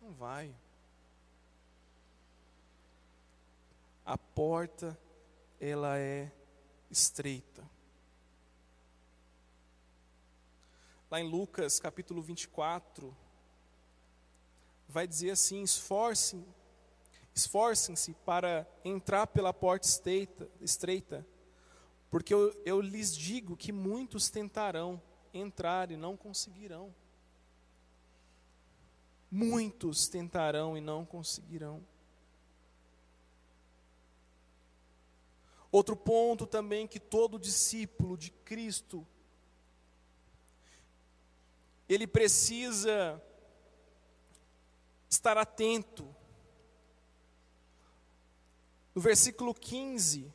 [0.00, 0.54] Não vai.
[4.06, 4.96] A porta,
[5.58, 6.30] ela é
[6.88, 7.68] estreita.
[11.10, 13.16] Lá em Lucas capítulo 24,
[14.88, 16.46] vai dizer assim: esforcem,
[17.34, 21.26] esforcem-se para entrar pela porta estreita, estreita
[22.10, 25.00] porque eu, eu lhes digo que muitos tentarão
[25.32, 26.92] entrar e não conseguirão.
[29.30, 31.80] Muitos tentarão e não conseguirão.
[35.70, 39.06] Outro ponto também que todo discípulo de Cristo
[41.88, 43.22] ele precisa
[45.08, 46.12] estar atento.
[48.92, 50.32] No versículo 15,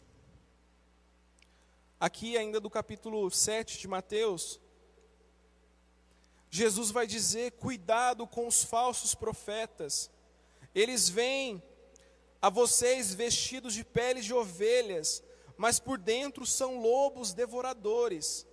[2.00, 4.60] aqui ainda do capítulo 7 de Mateus,
[6.50, 10.10] Jesus vai dizer: cuidado com os falsos profetas,
[10.74, 11.62] eles vêm
[12.42, 15.24] a vocês vestidos de peles de ovelhas,
[15.58, 18.46] mas por dentro são lobos devoradores.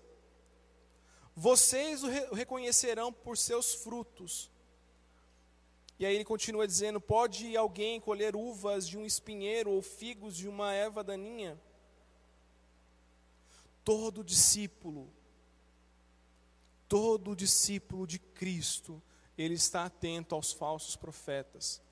[1.34, 4.51] Vocês o reconhecerão por seus frutos.
[5.99, 10.49] E aí ele continua dizendo: Pode alguém colher uvas de um espinheiro ou figos de
[10.49, 11.61] uma erva daninha?
[13.85, 15.12] Todo discípulo,
[16.89, 19.03] todo discípulo de Cristo,
[19.37, 21.83] ele está atento aos falsos profetas.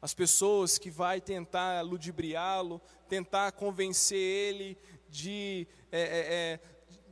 [0.00, 6.60] As pessoas que vai tentar ludibriá-lo, tentar convencer ele de, é, é, é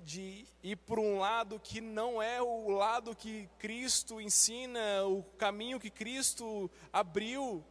[0.05, 5.79] de ir por um lado que não é o lado que Cristo ensina, o caminho
[5.79, 7.63] que Cristo abriu.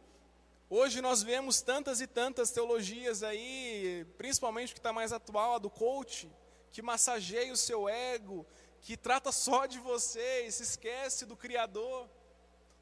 [0.70, 5.70] Hoje nós vemos tantas e tantas teologias aí, principalmente que está mais atual, a do
[5.70, 6.30] coach,
[6.70, 8.46] que massageia o seu ego,
[8.82, 12.06] que trata só de você e se esquece do Criador.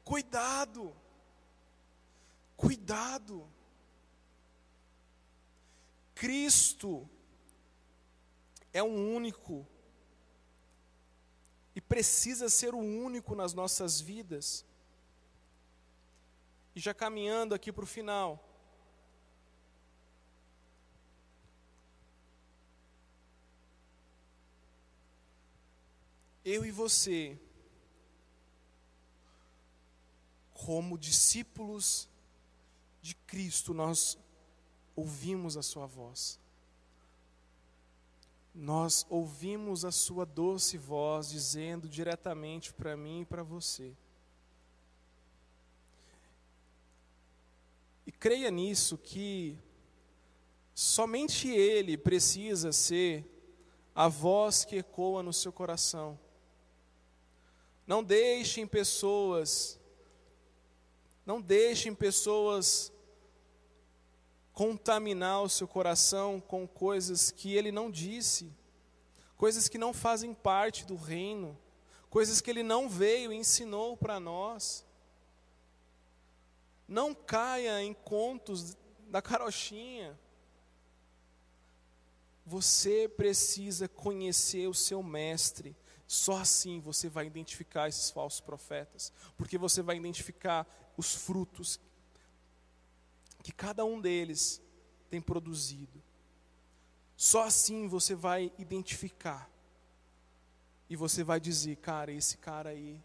[0.03, 0.93] Cuidado!
[2.57, 3.49] Cuidado!
[6.13, 7.07] Cristo
[8.73, 9.65] é um único
[11.73, 14.65] e precisa ser o único nas nossas vidas.
[16.77, 18.47] E já caminhando aqui para o final.
[26.45, 27.35] Eu e você,
[30.53, 32.07] como discípulos
[33.01, 34.15] de Cristo, nós
[34.95, 36.39] ouvimos a Sua voz.
[38.53, 43.97] Nós ouvimos a Sua doce voz dizendo diretamente para mim e para você.
[48.07, 49.59] E creia nisso que
[50.73, 53.25] somente Ele precisa ser
[53.93, 56.17] a voz que ecoa no seu coração.
[57.85, 59.77] Não deixem pessoas,
[61.25, 62.93] não deixem pessoas
[64.53, 68.49] contaminar o seu coração com coisas que Ele não disse,
[69.35, 71.59] coisas que não fazem parte do reino,
[72.09, 74.86] coisas que Ele não veio e ensinou para nós.
[76.87, 78.77] Não caia em contos
[79.09, 80.17] da carochinha.
[82.45, 85.75] Você precisa conhecer o seu mestre.
[86.07, 90.65] Só assim você vai identificar esses falsos profetas, porque você vai identificar
[90.95, 91.79] os frutos
[93.43, 94.61] que cada um deles
[95.09, 96.01] tem produzido.
[97.17, 99.49] Só assim você vai identificar.
[100.89, 103.03] E você vai dizer, cara, esse cara aí,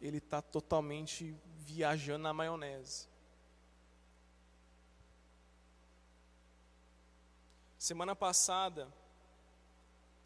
[0.00, 3.08] ele está totalmente viajando na maionese.
[7.84, 8.90] Semana passada,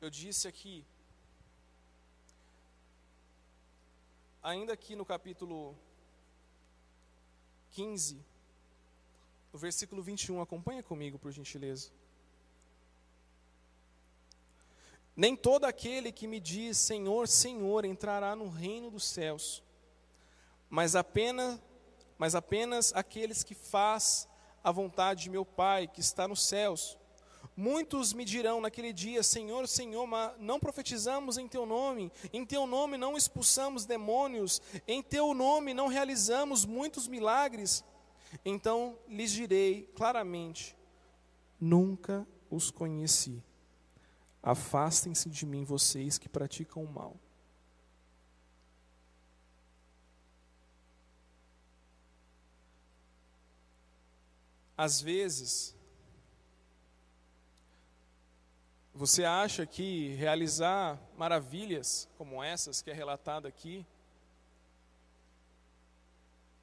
[0.00, 0.86] eu disse aqui,
[4.40, 5.76] ainda aqui no capítulo
[7.72, 8.24] 15,
[9.52, 11.90] no versículo 21, acompanha comigo, por gentileza.
[15.16, 19.64] Nem todo aquele que me diz Senhor, Senhor entrará no reino dos céus,
[20.70, 21.61] mas apenas,
[22.16, 24.28] mas apenas aqueles que faz
[24.62, 26.96] a vontade de meu Pai que está nos céus.
[27.61, 32.68] Muitos me dirão naquele dia: Senhor, Senhor, mas não profetizamos em teu nome, em teu
[32.68, 37.82] nome não expulsamos demônios, em teu nome não realizamos muitos milagres.
[38.44, 40.76] Então lhes direi claramente:
[41.61, 43.42] nunca os conheci.
[44.40, 47.16] Afastem-se de mim, vocês que praticam o mal.
[54.76, 55.76] Às vezes,
[58.99, 63.86] você acha que realizar maravilhas como essas que é relatada aqui,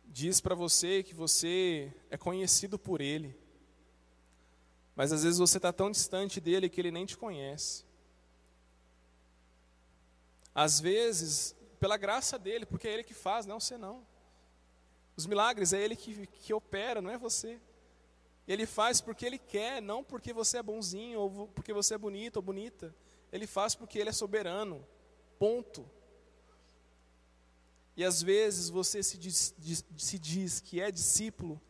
[0.03, 3.33] diz para você que você é conhecido por Ele.
[4.97, 7.85] Mas às vezes você está tão distante dele que ele nem te conhece.
[10.53, 14.05] Às vezes, pela graça dele, porque é ele que faz, não você não.
[15.15, 17.61] Os milagres é ele que, que opera, não é você.
[18.47, 22.37] Ele faz porque ele quer, não porque você é bonzinho ou porque você é bonito
[22.37, 22.95] ou bonita.
[23.31, 24.85] Ele faz porque ele é soberano.
[25.39, 25.89] Ponto.
[27.97, 29.55] E às vezes você se diz,
[29.97, 31.61] se diz que é discípulo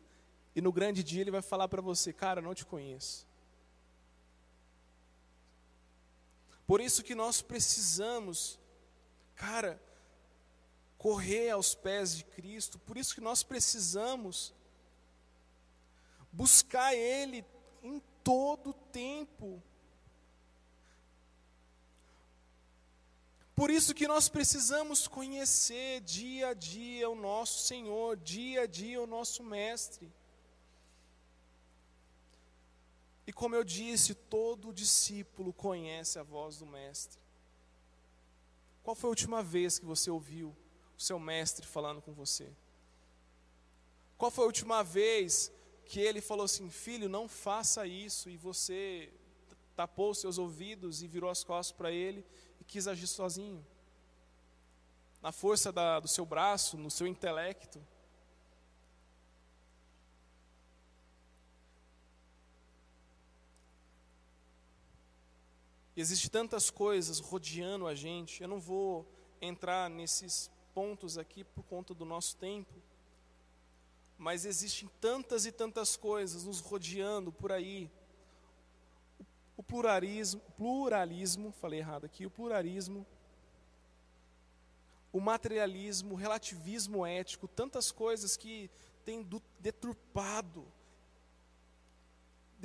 [0.55, 3.27] e no grande dia ele vai falar para você, cara, não te conheço.
[6.65, 8.59] Por isso que nós precisamos,
[9.35, 9.79] cara,
[10.97, 12.79] correr aos pés de Cristo.
[12.79, 14.54] Por isso que nós precisamos
[16.35, 17.45] buscar Ele
[17.81, 19.61] em todo o tempo.
[23.55, 29.01] Por isso que nós precisamos conhecer dia a dia o nosso Senhor, dia a dia
[29.01, 30.11] o nosso Mestre.
[33.25, 37.19] E como eu disse, todo discípulo conhece a voz do Mestre.
[38.83, 40.49] Qual foi a última vez que você ouviu
[40.97, 42.51] o seu Mestre falando com você?
[44.17, 45.51] Qual foi a última vez
[45.85, 49.11] que ele falou assim: Filho, não faça isso, e você
[49.75, 52.25] tapou os seus ouvidos e virou as costas para ele
[52.59, 53.65] e quis agir sozinho?
[55.21, 57.81] Na força da, do seu braço, no seu intelecto?
[65.95, 68.41] E existe tantas coisas rodeando a gente.
[68.41, 69.09] Eu não vou
[69.41, 72.73] entrar nesses pontos aqui por conta do nosso tempo.
[74.17, 77.89] Mas existem tantas e tantas coisas nos rodeando por aí.
[79.57, 83.05] O pluralismo, pluralismo, falei errado aqui, o pluralismo,
[85.11, 88.69] o materialismo, o relativismo ético, tantas coisas que
[89.05, 89.25] têm
[89.59, 90.65] deturpado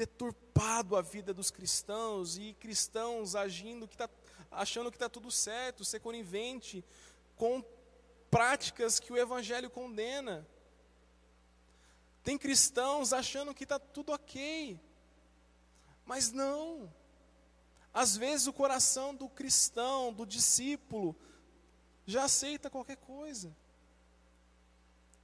[0.00, 4.08] deturpado a vida dos cristãos e cristãos agindo que tá,
[4.50, 6.84] achando que está tudo certo, ser conivente
[7.36, 7.62] com
[8.30, 10.46] práticas que o Evangelho condena.
[12.22, 14.78] Tem cristãos achando que está tudo ok,
[16.04, 16.92] mas não.
[17.92, 21.16] Às vezes o coração do cristão, do discípulo,
[22.06, 23.56] já aceita qualquer coisa.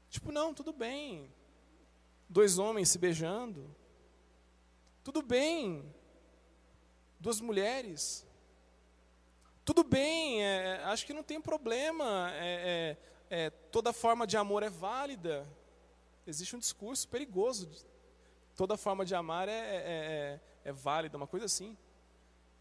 [0.08, 1.32] Tipo, não, tudo bem.
[2.28, 3.74] Dois homens se beijando,
[5.04, 5.84] tudo bem,
[7.20, 8.26] duas mulheres.
[9.64, 12.30] Tudo bem, é, acho que não tem problema.
[12.32, 12.96] É,
[13.30, 15.46] é, é, toda forma de amor é válida.
[16.26, 17.70] Existe um discurso perigoso.
[18.56, 21.76] Toda forma de amar é, é, é, é válida, uma coisa assim.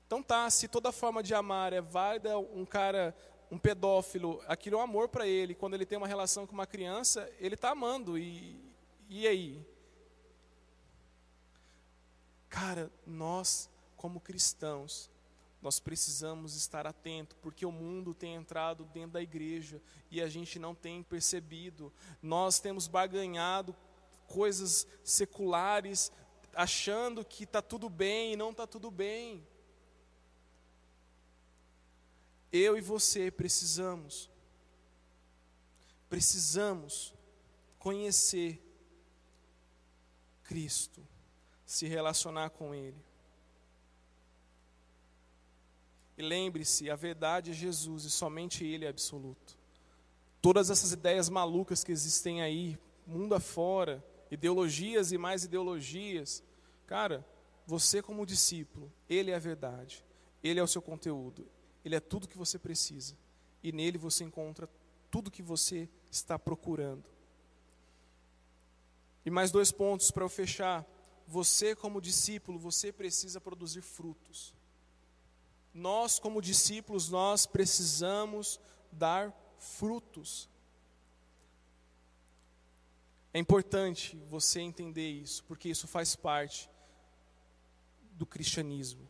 [0.05, 3.15] Então tá, se toda forma de amar é válida, um cara,
[3.49, 5.55] um pedófilo, aquilo é um amor para ele.
[5.55, 8.17] Quando ele tem uma relação com uma criança, ele está amando.
[8.17, 8.59] E,
[9.09, 9.65] e aí?
[12.49, 15.09] Cara, nós, como cristãos,
[15.61, 19.81] nós precisamos estar atentos, porque o mundo tem entrado dentro da igreja
[20.11, 21.91] e a gente não tem percebido.
[22.21, 23.75] Nós temos barganhado
[24.27, 26.11] coisas seculares,
[26.53, 29.45] achando que está tudo bem e não está tudo bem.
[32.51, 34.29] Eu e você precisamos,
[36.09, 37.13] precisamos
[37.79, 38.61] conhecer
[40.43, 41.05] Cristo
[41.65, 43.03] se relacionar com Ele.
[46.17, 49.57] E lembre-se, a verdade é Jesus e somente Ele é absoluto.
[50.41, 56.43] Todas essas ideias malucas que existem aí, mundo afora, ideologias e mais ideologias,
[56.85, 57.25] cara,
[57.65, 60.05] você como discípulo, Ele é a verdade,
[60.43, 61.47] Ele é o seu conteúdo,
[61.83, 63.17] Ele é tudo que você precisa.
[63.63, 64.69] E nele você encontra
[65.09, 67.03] tudo que você está procurando.
[69.25, 70.85] E mais dois pontos para eu fechar
[71.27, 74.53] você como discípulo, você precisa produzir frutos.
[75.75, 80.49] Nós como discípulos, nós precisamos dar frutos.
[83.33, 86.69] É importante você entender isso, porque isso faz parte
[88.13, 89.05] do cristianismo.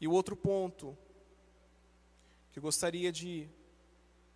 [0.00, 0.96] E o outro ponto
[2.52, 3.50] que eu gostaria de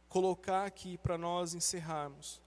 [0.09, 2.43] colocar aqui para nós encerrarmos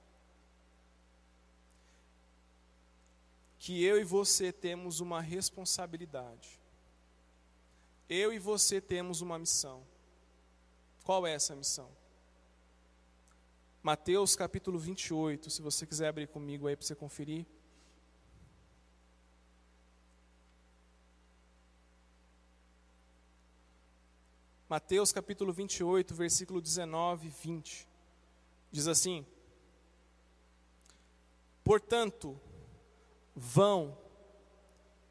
[3.57, 6.61] que eu e você temos uma responsabilidade.
[8.09, 9.83] Eu e você temos uma missão.
[11.03, 11.89] Qual é essa missão?
[13.81, 17.45] Mateus capítulo 28, se você quiser abrir comigo aí para você conferir.
[24.69, 27.87] Mateus capítulo 28, versículo 19 e 20.
[28.71, 29.25] Diz assim:
[31.63, 32.39] Portanto,
[33.35, 33.97] vão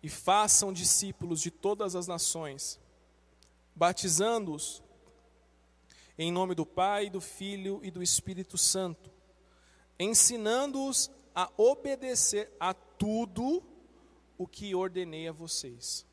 [0.03, 2.80] e façam discípulos de todas as nações,
[3.74, 4.82] batizando-os
[6.18, 9.10] em nome do Pai, do Filho e do Espírito Santo,
[9.98, 13.62] ensinando-os a obedecer a tudo
[14.36, 16.06] o que ordenei a vocês.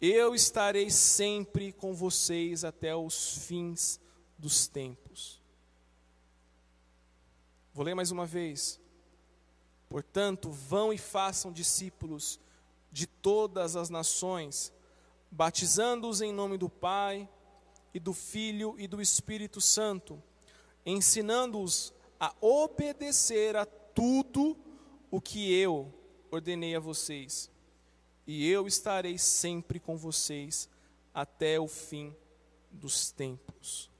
[0.00, 4.00] Eu estarei sempre com vocês até os fins
[4.38, 5.40] dos tempos.
[7.72, 8.80] Vou ler mais uma vez.
[9.88, 12.40] Portanto, vão e façam discípulos
[12.90, 14.72] de todas as nações,
[15.34, 17.28] batizando-os em nome do Pai,
[17.92, 20.20] e do Filho e do Espírito Santo,
[20.84, 24.56] ensinando-os a obedecer a tudo
[25.10, 25.92] o que eu
[26.30, 27.48] ordenei a vocês
[28.26, 30.68] e eu estarei sempre com vocês
[31.12, 32.14] até o fim
[32.70, 33.90] dos tempos.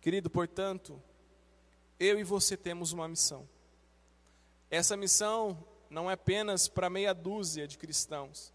[0.00, 1.00] Querido, portanto,
[1.98, 3.48] eu e você temos uma missão.
[4.70, 8.52] Essa missão não é apenas para meia dúzia de cristãos.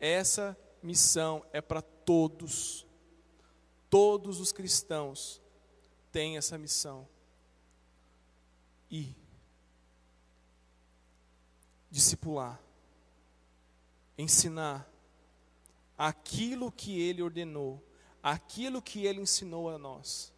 [0.00, 2.86] Essa missão é para todos.
[3.88, 5.40] Todos os cristãos
[6.10, 7.06] têm essa missão.
[8.90, 9.14] E
[11.90, 12.60] discipular
[14.20, 14.88] ensinar
[15.96, 17.82] aquilo que ele ordenou,
[18.22, 20.32] aquilo que ele ensinou a nós.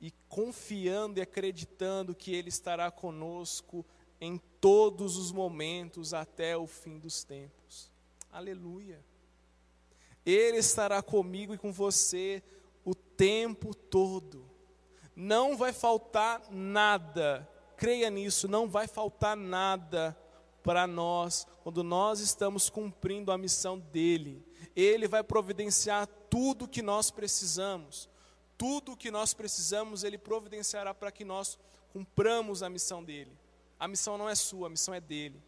[0.00, 3.86] E confiando e acreditando que ele estará conosco
[4.20, 7.91] em todos os momentos até o fim dos tempos.
[8.32, 9.04] Aleluia.
[10.24, 12.42] Ele estará comigo e com você
[12.82, 14.48] o tempo todo.
[15.14, 17.46] Não vai faltar nada.
[17.76, 20.16] Creia nisso, não vai faltar nada
[20.62, 24.42] para nós quando nós estamos cumprindo a missão dele.
[24.74, 28.08] Ele vai providenciar tudo o que nós precisamos.
[28.56, 31.58] Tudo o que nós precisamos, ele providenciará para que nós
[31.92, 33.36] cumpramos a missão dele.
[33.78, 35.42] A missão não é sua, a missão é dele.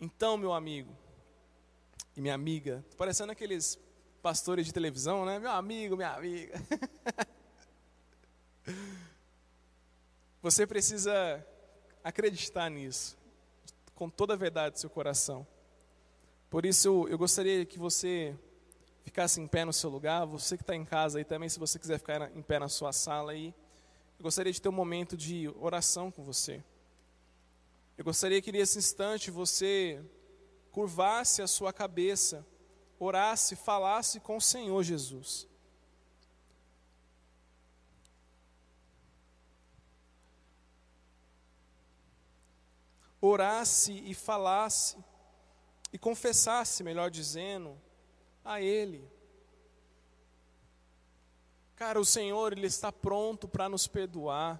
[0.00, 0.96] Então, meu amigo
[2.16, 3.78] e minha amiga, parecendo aqueles
[4.22, 5.38] pastores de televisão, né?
[5.38, 6.54] Meu amigo, minha amiga.
[10.42, 11.46] Você precisa
[12.02, 13.18] acreditar nisso,
[13.94, 15.46] com toda a verdade do seu coração.
[16.48, 18.34] Por isso, eu gostaria que você
[19.02, 21.78] ficasse em pé no seu lugar, você que está em casa aí também, se você
[21.78, 23.54] quiser ficar em pé na sua sala aí,
[24.18, 26.64] eu gostaria de ter um momento de oração com você.
[28.00, 30.02] Eu gostaria que nesse instante você
[30.72, 32.46] curvasse a sua cabeça,
[32.98, 35.46] orasse, falasse com o Senhor Jesus.
[43.20, 44.96] orasse e falasse
[45.92, 47.78] e confessasse, melhor dizendo,
[48.42, 49.06] a Ele.
[51.76, 54.58] Cara, o Senhor, Ele está pronto para nos perdoar.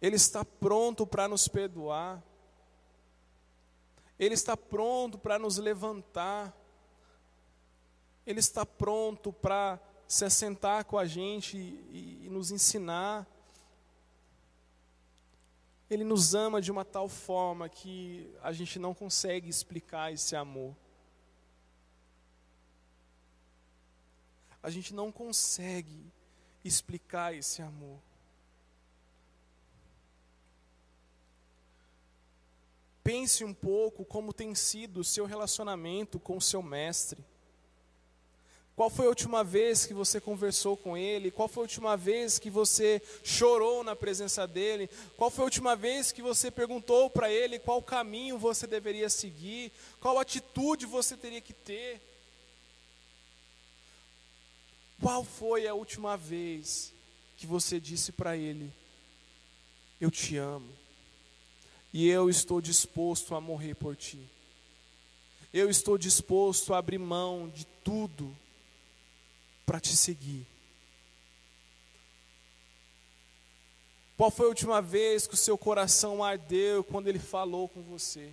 [0.00, 2.22] Ele está pronto para nos perdoar.
[4.18, 6.54] Ele está pronto para nos levantar.
[8.26, 13.26] Ele está pronto para se assentar com a gente e, e nos ensinar.
[15.88, 20.74] Ele nos ama de uma tal forma que a gente não consegue explicar esse amor.
[24.62, 26.12] A gente não consegue
[26.64, 28.00] explicar esse amor.
[33.06, 37.24] Pense um pouco como tem sido o seu relacionamento com o seu mestre.
[38.74, 41.30] Qual foi a última vez que você conversou com Ele?
[41.30, 44.90] Qual foi a última vez que você chorou na presença dEle?
[45.16, 49.70] Qual foi a última vez que você perguntou para Ele qual caminho você deveria seguir?
[50.00, 52.02] Qual atitude você teria que ter?
[55.00, 56.92] Qual foi a última vez
[57.36, 58.72] que você disse para Ele:
[60.00, 60.74] Eu te amo,
[61.96, 64.20] e eu estou disposto a morrer por ti?
[65.50, 68.36] Eu estou disposto a abrir mão de tudo
[69.64, 70.46] para te seguir?
[74.14, 78.30] Qual foi a última vez que o seu coração ardeu quando ele falou com você?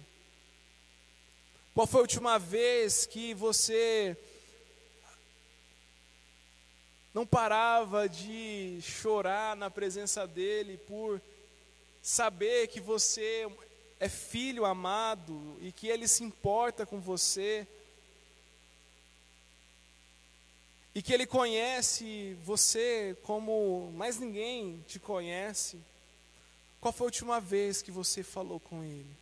[1.73, 4.17] Qual foi a última vez que você
[7.13, 11.21] não parava de chorar na presença dele por
[12.03, 13.49] saber que você
[13.97, 17.65] é filho amado e que Ele se importa com você.
[20.93, 25.79] E que Ele conhece você como mais ninguém te conhece.
[26.81, 29.15] Qual foi a última vez que você falou com Ele?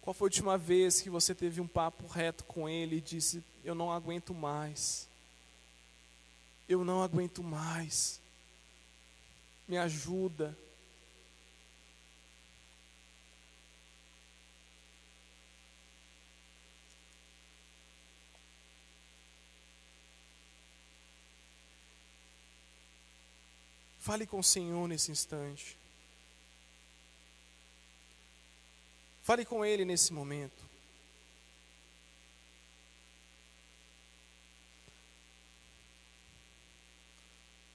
[0.00, 3.42] Qual foi a última vez que você teve um papo reto com Ele e disse:
[3.64, 5.08] Eu não aguento mais.
[6.68, 8.20] Eu não aguento mais.
[9.68, 10.56] Me ajuda.
[24.08, 25.76] Fale com o Senhor nesse instante.
[29.22, 30.66] Fale com Ele nesse momento.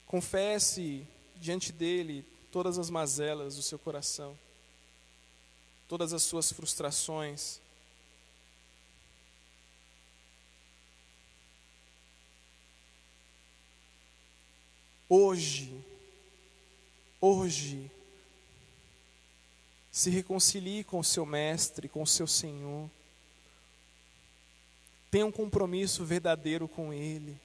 [0.04, 1.06] Confesse
[1.44, 4.38] diante dele todas as mazelas do seu coração,
[5.86, 7.60] todas as suas frustrações.
[15.06, 15.84] Hoje,
[17.20, 17.90] hoje,
[19.92, 22.90] se reconcilie com o seu mestre, com o seu Senhor.
[25.10, 27.38] Tenha um compromisso verdadeiro com Ele.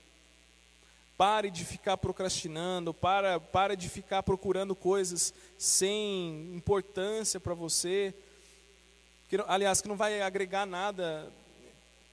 [1.20, 8.16] Pare de ficar procrastinando, para, para de ficar procurando coisas sem importância para você,
[9.28, 11.30] que, aliás, que não vai agregar nada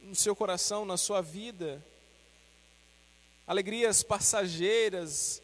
[0.01, 1.81] no seu coração, na sua vida.
[3.47, 5.41] Alegrias passageiras,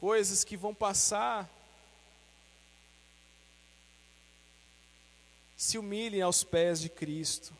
[0.00, 1.48] coisas que vão passar.
[5.56, 7.54] Se humilhem aos pés de Cristo.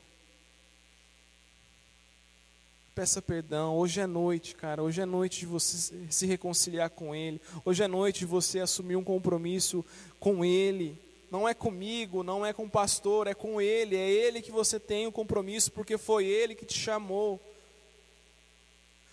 [2.99, 3.76] Peça perdão.
[3.76, 4.82] Hoje é noite, cara.
[4.82, 7.40] Hoje é noite de você se reconciliar com Ele.
[7.64, 9.84] Hoje é noite de você assumir um compromisso
[10.18, 11.01] com Ele.
[11.30, 13.94] Não é comigo, não é com o pastor, é com Ele.
[13.94, 17.40] É Ele que você tem o compromisso, porque foi Ele que te chamou.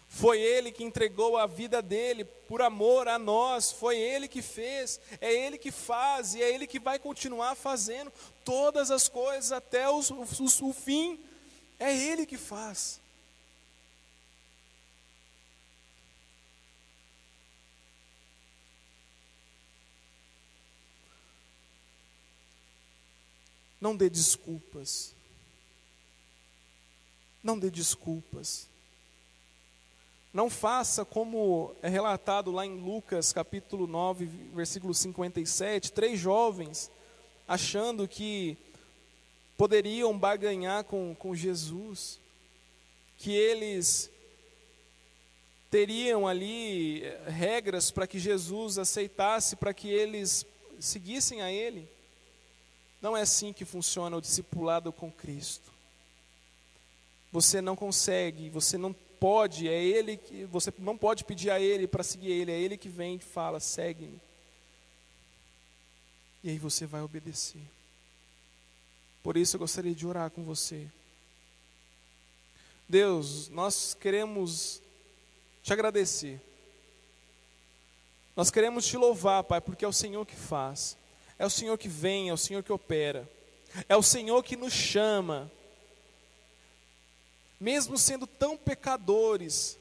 [0.10, 5.00] Foi Ele que entregou a vida dele por amor a nós, foi Ele que fez,
[5.22, 8.12] é Ele que faz e é Ele que vai continuar fazendo
[8.44, 11.20] todas as coisas até os, os, o fim,
[11.80, 13.05] é Ele que faz.
[23.80, 25.14] Não dê desculpas.
[27.44, 28.68] Não dê desculpas.
[30.34, 36.92] Não faça como é relatado lá em Lucas capítulo 9, versículo 57, três jovens
[37.48, 38.58] achando que
[39.56, 42.20] poderiam barganhar com, com Jesus,
[43.18, 44.10] que eles
[45.70, 50.46] teriam ali eh, regras para que Jesus aceitasse, para que eles
[50.80, 51.88] seguissem a Ele.
[53.06, 55.72] Não é assim que funciona o discipulado com Cristo.
[57.32, 61.86] Você não consegue, você não pode, é ele que você não pode pedir a ele
[61.86, 64.20] para seguir ele, é ele que vem e fala: "Segue-me".
[66.44, 67.62] E aí você vai obedecer.
[69.22, 70.90] Por isso eu gostaria de orar com você.
[72.90, 74.82] Deus, nós queremos
[75.62, 76.42] te agradecer.
[78.36, 80.98] Nós queremos te louvar, Pai, porque é o Senhor que faz.
[81.38, 83.30] É o Senhor que vem, é o Senhor que opera.
[83.90, 85.52] É o Senhor que nos chama
[87.60, 89.78] mesmo sendo tão pecadores,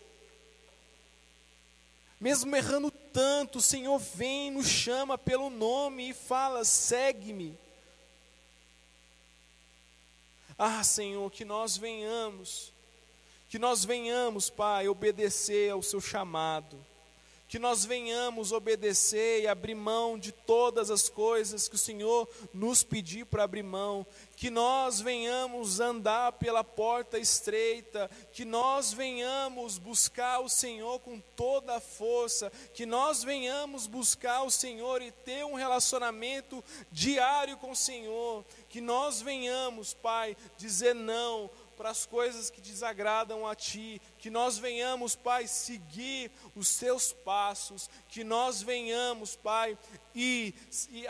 [2.20, 7.58] mesmo errando tanto, o Senhor vem, nos chama pelo nome e fala: segue-me.
[10.56, 12.72] Ah, Senhor, que nós venhamos,
[13.48, 16.78] que nós venhamos, Pai, obedecer ao Seu chamado
[17.46, 22.82] que nós venhamos obedecer e abrir mão de todas as coisas que o Senhor nos
[22.82, 30.40] pediu para abrir mão, que nós venhamos andar pela porta estreita, que nós venhamos buscar
[30.40, 35.54] o Senhor com toda a força, que nós venhamos buscar o Senhor e ter um
[35.54, 41.50] relacionamento diário com o Senhor, que nós venhamos, Pai, dizer não
[41.84, 47.90] para as coisas que desagradam a Ti, que nós venhamos, Pai, seguir os Teus passos,
[48.08, 49.76] que nós venhamos, Pai,
[50.14, 50.54] e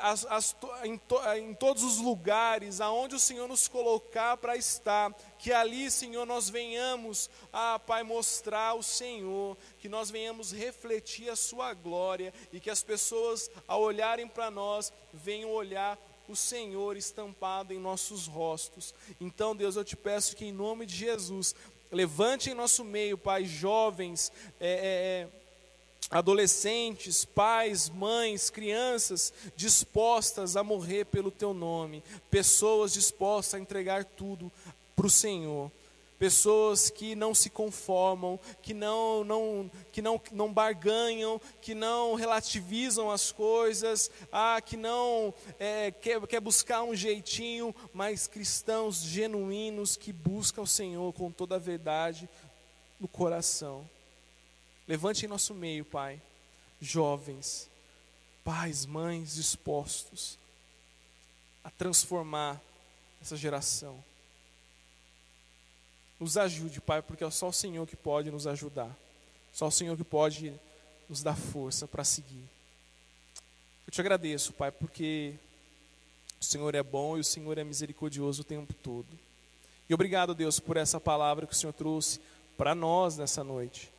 [0.01, 5.14] as, as, em, to, em todos os lugares aonde o Senhor nos colocar para estar,
[5.39, 11.37] que ali, Senhor, nós venhamos, ah, Pai, mostrar o Senhor, que nós venhamos refletir a
[11.37, 15.97] Sua glória e que as pessoas, ao olharem para nós, venham olhar
[16.33, 18.95] o Senhor estampado em nossos rostos.
[19.20, 21.55] Então, Deus, eu te peço que em nome de Jesus,
[21.91, 25.45] levante em nosso meio, Pai, jovens, é, é, é
[26.11, 34.51] adolescentes, pais, mães, crianças dispostas a morrer pelo teu nome, pessoas dispostas a entregar tudo
[34.95, 35.70] para o Senhor.
[36.25, 43.11] Pessoas que não se conformam, que não, não, que não, não barganham, que não relativizam
[43.11, 50.14] as coisas, ah, que não é, quer, quer buscar um jeitinho, mas cristãos genuínos que
[50.14, 52.27] buscam o Senhor com toda a verdade
[52.99, 53.87] no coração.
[54.89, 56.22] Levante em nosso meio, Pai,
[56.81, 57.68] jovens,
[58.43, 60.39] pais, mães dispostos
[61.62, 62.59] a transformar
[63.20, 64.03] essa geração.
[66.18, 68.94] Nos ajude, Pai, porque é só o Senhor que pode nos ajudar.
[69.52, 70.52] Só o Senhor que pode
[71.08, 72.44] nos dar força para seguir.
[73.86, 75.34] Eu te agradeço, Pai, porque
[76.40, 79.08] o Senhor é bom e o Senhor é misericordioso o tempo todo.
[79.88, 82.20] E obrigado, Deus, por essa palavra que o Senhor trouxe
[82.56, 83.92] para nós nessa noite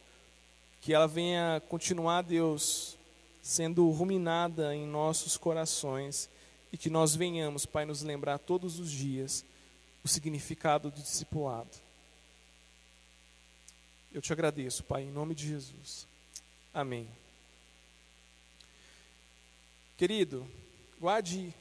[0.85, 2.95] que ela venha continuar, Deus,
[3.41, 6.29] sendo ruminada em nossos corações
[6.71, 9.43] e que nós venhamos, Pai, nos lembrar todos os dias
[10.03, 11.84] o significado do discipulado.
[14.15, 16.07] Eu te agradeço, Pai, em nome de Jesus.
[16.73, 17.05] Amém.
[19.97, 20.49] Querido,
[20.97, 21.53] guarde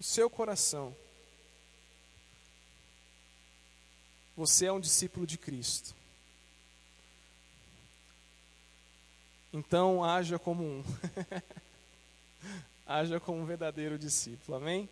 [0.00, 0.96] o seu coração.
[4.34, 5.94] Você é um discípulo de Cristo.
[9.52, 10.82] Então, haja como um.
[12.88, 14.56] haja como um verdadeiro discípulo.
[14.56, 14.88] Amém?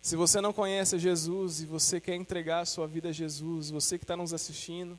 [0.00, 3.98] Se você não conhece Jesus e você quer entregar a sua vida a Jesus, você
[3.98, 4.98] que está nos assistindo,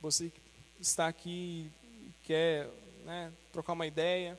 [0.00, 0.32] você
[0.80, 2.68] está aqui e quer
[3.04, 4.38] né, trocar uma ideia,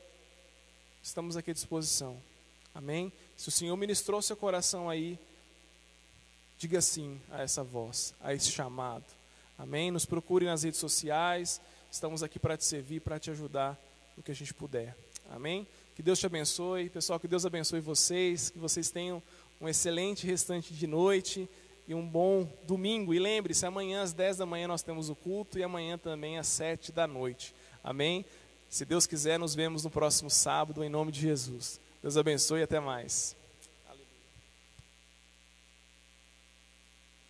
[1.01, 2.21] estamos aqui à disposição.
[2.73, 3.11] Amém?
[3.35, 5.19] Se o Senhor ministrou seu coração aí,
[6.57, 9.05] diga sim a essa voz, a esse chamado.
[9.57, 9.89] Amém?
[9.89, 11.59] Nos procure nas redes sociais.
[11.91, 13.79] Estamos aqui para te servir, para te ajudar
[14.15, 14.95] no que a gente puder.
[15.29, 15.67] Amém?
[15.95, 16.89] Que Deus te abençoe.
[16.89, 18.51] Pessoal, que Deus abençoe vocês.
[18.51, 19.21] Que vocês tenham
[19.59, 21.49] um excelente restante de noite
[21.87, 23.13] e um bom domingo.
[23.13, 26.47] E lembre-se, amanhã às 10 da manhã nós temos o culto e amanhã também às
[26.47, 27.55] 7 da noite.
[27.83, 28.25] Amém?
[28.67, 31.79] Se Deus quiser, nos vemos no próximo sábado, em nome de Jesus.
[32.01, 33.36] Deus abençoe e até mais.